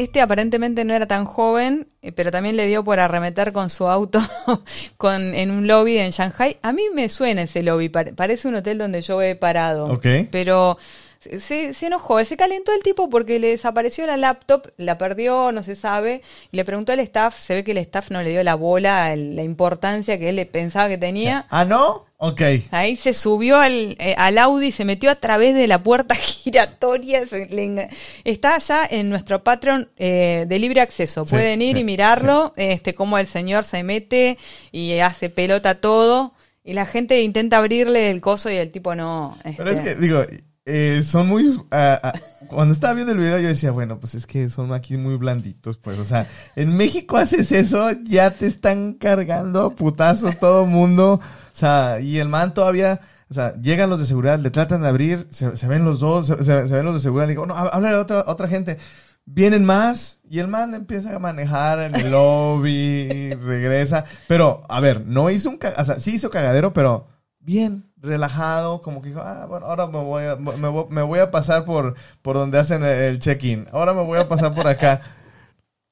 Este 0.00 0.20
aparentemente 0.20 0.84
no 0.84 0.94
era 0.94 1.06
tan 1.06 1.24
joven, 1.24 1.88
eh, 2.02 2.12
pero 2.12 2.30
también 2.30 2.56
le 2.56 2.66
dio 2.66 2.84
por 2.84 3.00
arremeter 3.00 3.52
con 3.52 3.70
su 3.70 3.88
auto 3.88 4.20
con, 4.96 5.34
en 5.34 5.50
un 5.50 5.66
lobby 5.66 5.98
en 5.98 6.10
Shanghai. 6.10 6.56
A 6.62 6.72
mí 6.72 6.82
me 6.94 7.08
suena 7.08 7.42
ese 7.42 7.62
lobby, 7.62 7.88
pare- 7.88 8.12
parece 8.14 8.48
un 8.48 8.54
hotel 8.56 8.78
donde 8.78 9.00
yo 9.02 9.20
he 9.22 9.34
parado. 9.34 9.86
Ok. 9.86 10.06
Pero 10.30 10.78
se- 11.20 11.74
se, 11.74 11.86
enojó, 11.86 12.24
se 12.24 12.36
calentó 12.36 12.72
el 12.72 12.82
tipo 12.82 13.10
porque 13.10 13.38
le 13.40 13.48
desapareció 13.48 14.06
la 14.06 14.16
laptop, 14.16 14.68
la 14.76 14.98
perdió, 14.98 15.50
no 15.52 15.62
se 15.62 15.74
sabe, 15.74 16.22
y 16.52 16.56
le 16.56 16.64
preguntó 16.64 16.92
al 16.92 17.00
staff, 17.00 17.36
se 17.38 17.54
ve 17.56 17.64
que 17.64 17.72
el 17.72 17.78
staff 17.78 18.10
no 18.10 18.22
le 18.22 18.30
dio 18.30 18.44
la 18.44 18.54
bola, 18.54 19.14
la 19.16 19.42
importancia 19.42 20.18
que 20.18 20.28
él 20.28 20.46
pensaba 20.46 20.88
que 20.88 20.98
tenía. 20.98 21.46
ah, 21.50 21.64
¿no? 21.64 22.06
Ok. 22.20 22.42
Ahí 22.72 22.96
se 22.96 23.14
subió 23.14 23.58
al, 23.58 23.96
eh, 24.00 24.14
al 24.18 24.38
Audi, 24.38 24.72
se 24.72 24.84
metió 24.84 25.08
a 25.10 25.14
través 25.14 25.54
de 25.54 25.68
la 25.68 25.82
puerta 25.82 26.14
giratoria. 26.16 27.26
se 27.28 27.46
le 27.46 27.64
enga- 27.64 27.88
está 28.24 28.56
allá 28.56 28.80
en 28.90 29.08
nuestro 29.08 29.44
Patreon 29.44 29.88
eh, 29.96 30.44
de 30.48 30.58
libre 30.58 30.80
acceso. 30.80 31.24
Sí, 31.26 31.30
Pueden 31.30 31.62
ir 31.62 31.76
sí, 31.76 31.80
y 31.80 31.84
mirarlo, 31.84 32.52
este 32.56 32.94
cómo 32.94 33.18
el 33.18 33.28
señor 33.28 33.64
se 33.64 33.84
mete 33.84 34.36
y 34.72 34.98
hace 34.98 35.30
pelota 35.30 35.76
todo. 35.76 36.34
Y 36.64 36.72
la 36.74 36.86
gente 36.86 37.22
intenta 37.22 37.58
abrirle 37.58 38.10
el 38.10 38.20
coso 38.20 38.50
y 38.50 38.56
el 38.56 38.70
tipo 38.72 38.94
no. 38.96 39.38
Pero 39.56 39.70
es 39.70 39.78
este, 39.78 39.94
que, 39.94 40.00
digo, 40.00 40.24
eh, 40.68 41.02
son 41.02 41.26
muy... 41.28 41.58
ah, 41.70 42.12
cuando 42.48 42.72
estaba 42.72 42.94
viendo 42.94 43.12
el 43.12 43.18
video 43.18 43.38
yo 43.38 43.48
decía, 43.48 43.70
bueno, 43.72 43.98
pues 44.00 44.14
es 44.14 44.26
que 44.26 44.48
son 44.48 44.72
aquí 44.72 44.96
muy 44.96 45.16
blanditos, 45.16 45.78
pues, 45.78 45.98
o 45.98 46.04
sea, 46.04 46.26
en 46.56 46.76
México 46.76 47.16
haces 47.16 47.50
eso, 47.52 47.90
ya 48.04 48.30
te 48.30 48.46
están 48.46 48.94
cargando 48.94 49.62
a 49.64 49.70
putazos 49.74 50.38
todo 50.38 50.64
mundo, 50.66 51.14
o 51.14 51.20
sea, 51.52 51.98
y 52.00 52.18
el 52.18 52.28
man 52.28 52.54
todavía... 52.54 53.00
O 53.30 53.34
sea, 53.34 53.52
llegan 53.60 53.90
los 53.90 54.00
de 54.00 54.06
seguridad, 54.06 54.38
le 54.38 54.48
tratan 54.50 54.80
de 54.80 54.88
abrir, 54.88 55.26
se, 55.28 55.54
se 55.54 55.68
ven 55.68 55.84
los 55.84 56.00
dos, 56.00 56.28
se, 56.28 56.42
se- 56.42 56.62
ven 56.74 56.84
los 56.86 56.94
de 56.94 57.00
seguridad, 57.00 57.26
le 57.26 57.32
digo, 57.34 57.44
no, 57.44 57.54
háblale 57.54 57.96
a 57.96 58.00
otra, 58.00 58.24
otra 58.26 58.48
gente. 58.48 58.78
Vienen 59.26 59.66
más 59.66 60.20
y 60.30 60.38
el 60.38 60.48
man 60.48 60.74
empieza 60.74 61.14
a 61.14 61.18
manejar 61.18 61.78
en 61.80 61.94
el 61.94 62.10
lobby, 62.10 63.34
regresa. 63.34 64.06
Pero, 64.28 64.62
a 64.70 64.80
ver, 64.80 65.04
no 65.06 65.28
hizo 65.28 65.50
un... 65.50 65.58
O 65.76 65.84
sea, 65.84 66.00
sí 66.00 66.12
hizo 66.14 66.30
cagadero, 66.30 66.72
pero 66.72 67.06
bien, 67.38 67.87
relajado, 68.00 68.80
como 68.80 69.02
que 69.02 69.08
dijo, 69.08 69.20
ah, 69.20 69.46
bueno, 69.48 69.66
ahora 69.66 69.86
me 69.86 69.98
voy 69.98 70.24
a, 70.24 70.36
me 70.36 70.68
voy, 70.68 70.84
me 70.90 71.02
voy 71.02 71.18
a 71.18 71.30
pasar 71.30 71.64
por, 71.64 71.94
por 72.22 72.36
donde 72.36 72.58
hacen 72.58 72.84
el 72.84 73.18
check-in. 73.18 73.66
Ahora 73.72 73.92
me 73.94 74.02
voy 74.02 74.18
a 74.18 74.28
pasar 74.28 74.54
por 74.54 74.66
acá. 74.66 75.00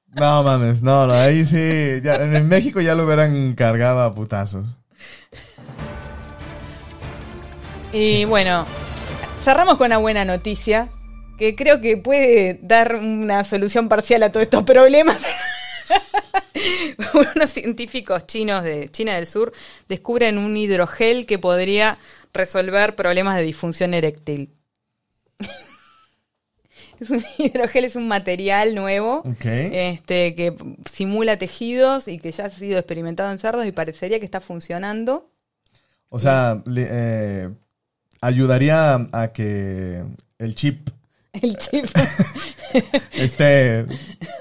No 0.09 0.43
mames, 0.43 0.83
no, 0.83 1.07
no, 1.07 1.13
ahí 1.13 1.45
sí, 1.45 2.01
ya, 2.03 2.15
en 2.17 2.49
México 2.49 2.81
ya 2.81 2.95
lo 2.95 3.05
hubieran 3.05 3.55
cargado 3.55 4.01
a 4.01 4.15
putazos. 4.15 4.79
Y 7.93 8.25
bueno, 8.25 8.65
cerramos 9.43 9.77
con 9.77 9.87
una 9.87 9.99
buena 9.99 10.25
noticia 10.25 10.89
que 11.39 11.55
creo 11.55 11.81
que 11.81 11.97
puede 11.97 12.59
dar 12.63 12.97
una 12.97 13.45
solución 13.45 13.89
parcial 13.89 14.23
a 14.23 14.33
todos 14.33 14.45
estos 14.45 14.63
problemas. 14.65 15.19
Unos 17.37 17.51
científicos 17.51 18.27
chinos 18.27 18.65
de 18.65 18.89
China 18.89 19.15
del 19.15 19.27
Sur 19.27 19.53
descubren 19.89 20.39
un 20.39 20.57
hidrogel 20.57 21.27
que 21.27 21.39
podría 21.39 21.99
resolver 22.33 22.95
problemas 22.97 23.37
de 23.37 23.43
disfunción 23.43 23.95
eréctil. 23.95 24.51
Es 27.01 27.11
un 27.11 27.23
hidrogel 27.39 27.85
es 27.85 27.97
un 27.97 28.09
material 28.09 28.75
nuevo 28.75 29.23
este, 29.93 30.35
que 30.35 30.55
simula 30.91 31.37
tejidos 31.37 32.09
y 32.09 32.19
que 32.19 32.31
ya 32.33 32.47
ha 32.47 32.51
sido 32.51 32.79
experimentado 32.79 33.31
en 33.31 33.39
cerdos 33.39 33.67
y 33.67 33.73
parecería 33.73 34.19
que 34.19 34.25
está 34.25 34.41
funcionando. 34.41 35.31
O 36.09 36.19
sea, 36.19 36.63
le- 36.65 36.89
eh, 36.91 37.51
ayudaría 38.23 38.95
a 39.13 39.33
que 39.33 40.05
el 40.39 40.55
chip 40.55 40.89
El 41.43 41.57
chip 41.57 41.87
esté 43.13 43.81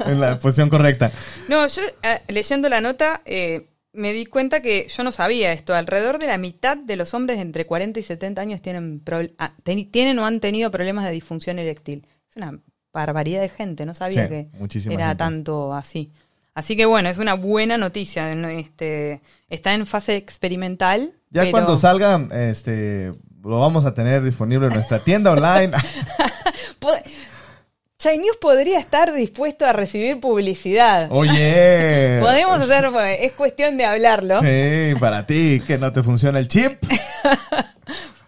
en 0.05 0.19
la 0.19 0.39
posición 0.39 0.69
correcta. 0.69 1.11
No, 1.47 1.67
yo 1.67 1.81
eh, 2.03 2.21
leyendo 2.27 2.69
la 2.69 2.81
nota 2.81 3.21
eh, 3.25 3.67
me 3.93 4.11
di 4.13 4.25
cuenta 4.25 4.61
que 4.61 4.87
yo 4.95 5.03
no 5.03 5.11
sabía 5.11 5.51
esto. 5.53 5.73
Alrededor 5.73 6.19
de 6.19 6.27
la 6.27 6.37
mitad 6.37 6.77
de 6.77 6.95
los 6.95 7.13
hombres 7.13 7.39
entre 7.39 7.65
40 7.65 7.99
y 7.99 8.03
70 8.03 8.41
años 8.41 8.61
tienen, 8.61 9.01
ah, 9.37 9.53
tienen 9.91 10.19
o 10.19 10.25
han 10.25 10.39
tenido 10.39 10.69
problemas 10.71 11.05
de 11.05 11.11
disfunción 11.11 11.59
eréctil. 11.59 12.07
Es 12.29 12.35
una 12.37 12.59
barbaridad 12.93 13.41
de 13.41 13.49
gente, 13.49 13.85
no 13.85 13.93
sabía 13.93 14.23
Sí, 14.23 14.29
que 14.29 14.47
era 14.93 15.07
gente. 15.09 15.15
tanto 15.15 15.73
así. 15.73 16.11
Así 16.53 16.77
que 16.77 16.85
bueno, 16.85 17.09
es 17.09 17.17
una 17.17 17.33
buena 17.33 17.77
noticia. 17.77 18.33
¿no? 18.35 18.47
Este, 18.47 19.21
está 19.49 19.73
en 19.73 19.85
fase 19.85 20.15
experimental. 20.15 21.13
Ya 21.29 21.41
pero- 21.41 21.51
cuando 21.51 21.75
salga, 21.77 22.21
este, 22.49 23.13
lo 23.43 23.59
vamos 23.59 23.85
a 23.85 23.93
tener 23.93 24.23
disponible 24.23 24.67
en 24.67 24.73
nuestra 24.73 24.99
tienda 24.99 25.31
online. 25.33 25.71
Chai 27.97 28.17
News 28.17 28.37
podría 28.39 28.79
estar 28.79 29.13
dispuesto 29.13 29.65
a 29.65 29.73
recibir 29.73 30.19
publicidad. 30.19 31.07
Oye. 31.11 32.19
Podemos 32.21 32.59
hacer, 32.59 32.91
pues, 32.91 33.19
es 33.21 33.31
cuestión 33.31 33.77
de 33.77 33.85
hablarlo. 33.85 34.39
Sí, 34.41 34.99
para 34.99 35.25
ti, 35.25 35.61
que 35.65 35.77
no 35.77 35.91
te 35.91 36.03
funciona 36.03 36.39
el 36.39 36.47
chip. 36.47 36.73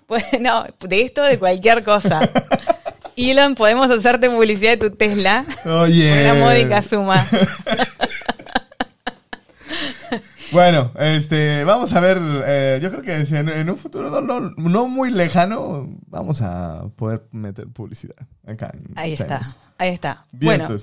Bueno, 0.07 0.65
de 0.79 1.01
esto 1.01 1.21
de 1.21 1.37
cualquier 1.37 1.83
cosa. 1.83 2.29
Elon, 3.17 3.55
podemos 3.55 3.91
hacerte 3.91 4.29
publicidad 4.29 4.77
de 4.77 4.89
tu 4.89 4.95
Tesla 4.95 5.43
Oye. 5.65 6.31
una 6.31 6.45
módica 6.45 6.81
suma. 6.81 7.27
Bueno, 10.51 10.91
este, 10.97 11.63
vamos 11.65 11.91
a 11.93 11.99
ver, 11.99 12.19
eh, 12.45 12.79
yo 12.81 12.89
creo 12.89 13.01
que 13.01 13.25
si 13.25 13.35
en, 13.35 13.49
en 13.49 13.69
un 13.69 13.77
futuro 13.77 14.09
no, 14.09 14.21
no- 14.21 14.51
no 14.57 14.87
muy 14.87 15.11
lejano 15.11 15.89
vamos 16.07 16.41
a 16.41 16.85
poder 16.95 17.23
meter 17.31 17.67
publicidad 17.67 18.15
acá. 18.45 18.71
en 18.73 18.93
Ahí 18.97 19.13
está, 19.13 19.41
ahí 19.77 19.89
está. 19.89 20.25
Bien, 20.31 20.59
Bueno, 20.65 20.79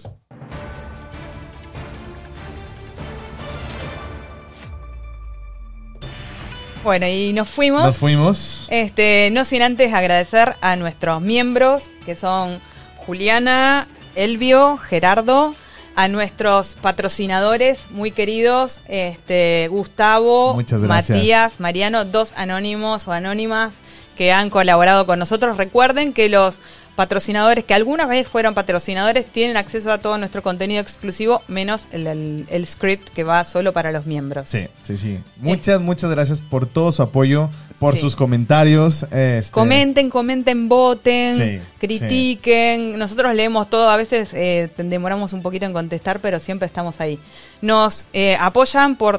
bueno, 6.83 7.07
y 7.09 7.33
nos 7.33 7.48
fuimos. 7.48 7.83
Nos 7.83 7.96
fuimos. 7.96 8.66
Este, 8.70 9.31
no 9.33 9.44
sin 9.44 9.62
antes 9.62 9.92
agradecer 9.94 10.55
a 10.61 10.77
nuestros 10.77 11.22
miembros, 11.22 11.90
que 12.05 12.14
son 12.14 12.61
Juliana, 12.98 13.88
Elvio, 14.14 14.77
Gerardo, 14.77 15.55
a 15.96 16.09
nuestros 16.09 16.76
patrocinadores 16.80 17.90
muy 17.90 18.11
queridos, 18.11 18.80
este, 18.88 19.68
Gustavo. 19.70 20.61
Matías, 20.87 21.61
Mariano, 21.61 22.04
dos 22.04 22.33
anónimos 22.37 23.07
o 23.07 23.12
anónimas 23.12 23.72
que 24.16 24.33
han 24.33 24.50
colaborado 24.50 25.07
con 25.07 25.18
nosotros. 25.18 25.57
Recuerden 25.57 26.12
que 26.12 26.28
los 26.28 26.59
patrocinadores 26.96 27.64
que 27.64 27.74
alguna 27.74 28.07
vez 28.07 28.26
fueron 28.28 28.54
patrocinadores 28.54 29.26
tienen 29.26 29.57
acceso 29.57 29.92
a 29.92 29.98
todo 29.98 30.16
nuestro 30.18 30.42
contenido 30.42 30.80
exclusivo, 30.80 31.42
menos 31.48 31.87
el, 31.92 32.07
el- 32.07 32.46
el 32.50 32.66
script 32.66 33.09
que 33.09 33.24
va 33.24 33.44
solo 33.44 33.72
para 33.72 33.90
los 33.92 34.07
miembros. 34.07 34.48
Sí, 34.48 34.66
sí, 34.83 34.96
sí. 34.96 35.18
Muchas, 35.37 35.80
muchas 35.80 36.11
gracias 36.11 36.40
por 36.40 36.66
todo 36.66 36.92
su 36.92 37.02
apoyo, 37.02 37.50
por 37.78 37.94
Sí. 37.94 38.00
sus 38.00 38.16
comentarios. 38.16 39.04
este, 39.11 39.50
Comenten, 39.52 40.09
comenten, 40.11 40.68
voten, 40.68 41.37
Sí, 41.37 41.61
critiquen. 41.78 42.98
Nosotros 42.98 43.35
leemos 43.35 43.68
todo, 43.70 43.88
a 43.90 43.96
veces 43.96 44.30
eh, 44.35 44.68
demoramos 44.76 45.33
un 45.33 45.42
poquito 45.42 45.66
en 45.66 45.72
contestar, 45.72 46.20
pero 46.20 46.38
siempre 46.40 46.66
estamos 46.66 47.00
ahí. 47.00 47.18
Nos 47.61 48.07
eh, 48.12 48.37
apoyan 48.38 48.96
por 48.96 49.18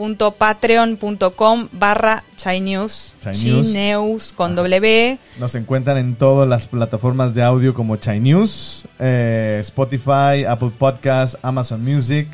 www.patreon.com 0.00 1.68
barra 1.72 2.24
Chinews, 2.36 3.14
Chinews. 3.20 3.66
Chinews 3.72 4.32
con 4.32 4.52
Ajá. 4.52 4.62
W. 4.62 5.18
Nos 5.38 5.54
encuentran 5.54 5.98
en 5.98 6.14
todas 6.16 6.48
las 6.48 6.66
plataformas 6.66 7.34
de 7.34 7.42
audio 7.42 7.74
como 7.74 7.96
Chai 7.96 8.18
News, 8.20 8.86
eh, 8.98 9.58
Spotify, 9.60 10.44
Apple 10.48 10.70
Podcasts, 10.76 11.36
Amazon 11.42 11.84
Music, 11.84 12.26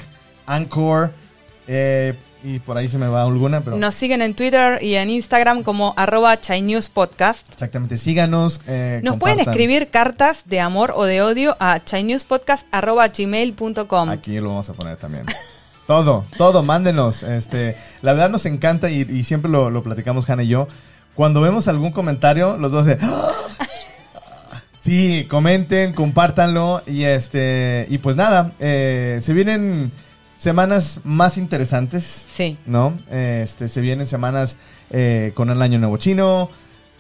Anchor. 0.47 1.11
eh, 1.67 2.15
y 2.45 2.61
por 2.61 2.77
ahí 2.77 2.87
se 2.89 2.97
me 2.99 3.09
va 3.09 3.25
alguna, 3.25 3.63
pero 3.63 3.77
Nos 3.77 3.95
siguen 3.97 4.23
en 4.23 4.33
Twitter 4.35 4.81
y 4.81 4.95
en 4.95 5.11
Instagram 5.11 5.65
como 5.65 5.95
arroba 5.97 6.41
Chinews 6.41 6.89
Podcast. 6.89 7.49
exactamente, 7.53 7.99
síganos. 7.99 8.61
eh, 8.69 9.01
Nos 9.03 9.17
pueden 9.17 9.41
escribir 9.41 9.89
cartas 9.91 10.43
de 10.45 10.61
amor 10.61 10.93
o 10.95 11.03
de 11.05 11.23
odio 11.23 11.57
a 11.59 11.83
chinewspodcast.gmail.com. 11.83 14.11
Aquí 14.11 14.39
lo 14.39 14.51
vamos 14.51 14.71
a 14.71 14.75
poner 14.75 14.97
también. 14.97 15.25
Todo, 15.87 16.27
todo, 16.37 16.63
mándenos. 16.63 17.23
Este, 17.23 17.77
la 18.03 18.13
verdad 18.13 18.31
nos 18.31 18.45
encanta 18.47 18.91
y, 18.91 19.03
y 19.09 19.25
siempre 19.25 19.51
lo, 19.51 19.71
lo 19.71 19.83
platicamos 19.83 20.29
Hanna 20.29 20.43
y 20.43 20.49
yo. 20.49 20.69
Cuando 21.15 21.41
vemos 21.41 21.69
algún 21.69 21.93
comentario, 21.93 22.57
los 22.57 22.73
dos 22.73 22.87
de 22.87 22.99
¡Ah! 23.01 23.31
Sí, 24.81 25.27
comenten, 25.29 25.93
compártanlo 25.95 26.83
y 26.87 27.05
este 27.05 27.87
y 27.89 27.99
pues 27.99 28.15
nada, 28.15 28.53
eh, 28.61 29.19
se 29.21 29.33
vienen 29.33 29.91
semanas 30.39 31.01
más 31.03 31.39
interesantes, 31.39 32.27
Sí. 32.33 32.57
¿no? 32.67 32.95
Este, 33.11 33.67
se 33.67 33.81
vienen 33.81 34.07
semanas 34.07 34.57
eh, 34.91 35.33
con 35.35 35.51
el 35.51 35.61
año 35.61 35.81
nuevo 35.81 35.97
chino, 35.97 36.51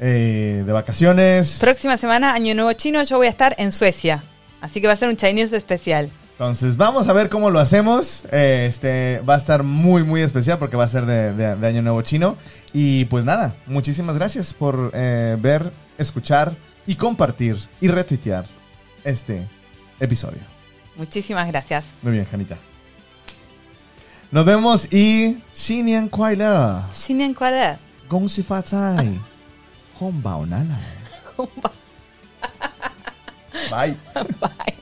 eh, 0.01 0.64
de 0.66 0.72
vacaciones. 0.72 1.59
Próxima 1.61 1.96
semana, 1.96 2.35
Año 2.35 2.55
Nuevo 2.57 2.72
Chino, 2.72 3.03
yo 3.05 3.18
voy 3.18 3.29
a 3.29 3.31
estar 3.31 3.55
en 3.59 3.70
Suecia. 3.70 4.25
Así 4.61 4.81
que 4.81 4.88
va 4.88 4.94
a 4.94 4.96
ser 4.96 5.09
un 5.09 5.16
Chinese 5.16 5.57
especial. 5.57 6.11
Entonces, 6.38 6.77
vamos 6.77 7.09
a 7.09 7.12
ver 7.14 7.31
cómo 7.31 7.51
lo 7.51 7.59
hacemos. 7.61 8.25
Eh, 8.31 8.66
Este 8.68 9.20
va 9.27 9.35
a 9.35 9.38
estar 9.38 9.62
muy, 9.62 10.03
muy 10.05 10.20
especial 10.20 10.59
porque 10.59 10.77
va 10.77 10.85
a 10.85 10.88
ser 10.88 11.07
de, 11.07 11.33
de- 11.33 11.57
de 11.57 11.66
Año 11.66 11.81
Nuevo 11.83 12.03
Chino. 12.03 12.37
Y 12.75 13.07
pues 13.07 13.25
nada, 13.25 13.57
muchísimas 13.66 14.16
gracias 14.16 14.53
por 14.53 14.90
eh, 14.92 15.37
ver, 15.40 15.72
escuchar 15.96 16.55
y 16.87 16.94
compartir 16.96 17.57
y 17.81 17.88
retuitear 17.88 18.44
este 19.03 19.49
episodio. 19.99 20.40
Muchísimas 20.96 21.49
gracias. 21.49 21.85
Muy 22.03 22.12
bien, 22.12 22.27
Janita. 22.27 22.59
Nos 24.31 24.44
vemos 24.44 24.92
y 24.92 25.38
Xinian 25.55 26.09
Kuaila. 26.09 26.88
Shinen 26.92 27.33
Kuala. 27.33 27.79
Gong 28.11 28.29
Si 28.29 28.42
Fa 28.42 28.61
Zai. 28.62 29.18
Hong 29.99 30.20
Bao 30.22 30.44
Nana. 30.44 30.79
Bye. 33.70 33.96
Bye. 34.40 34.77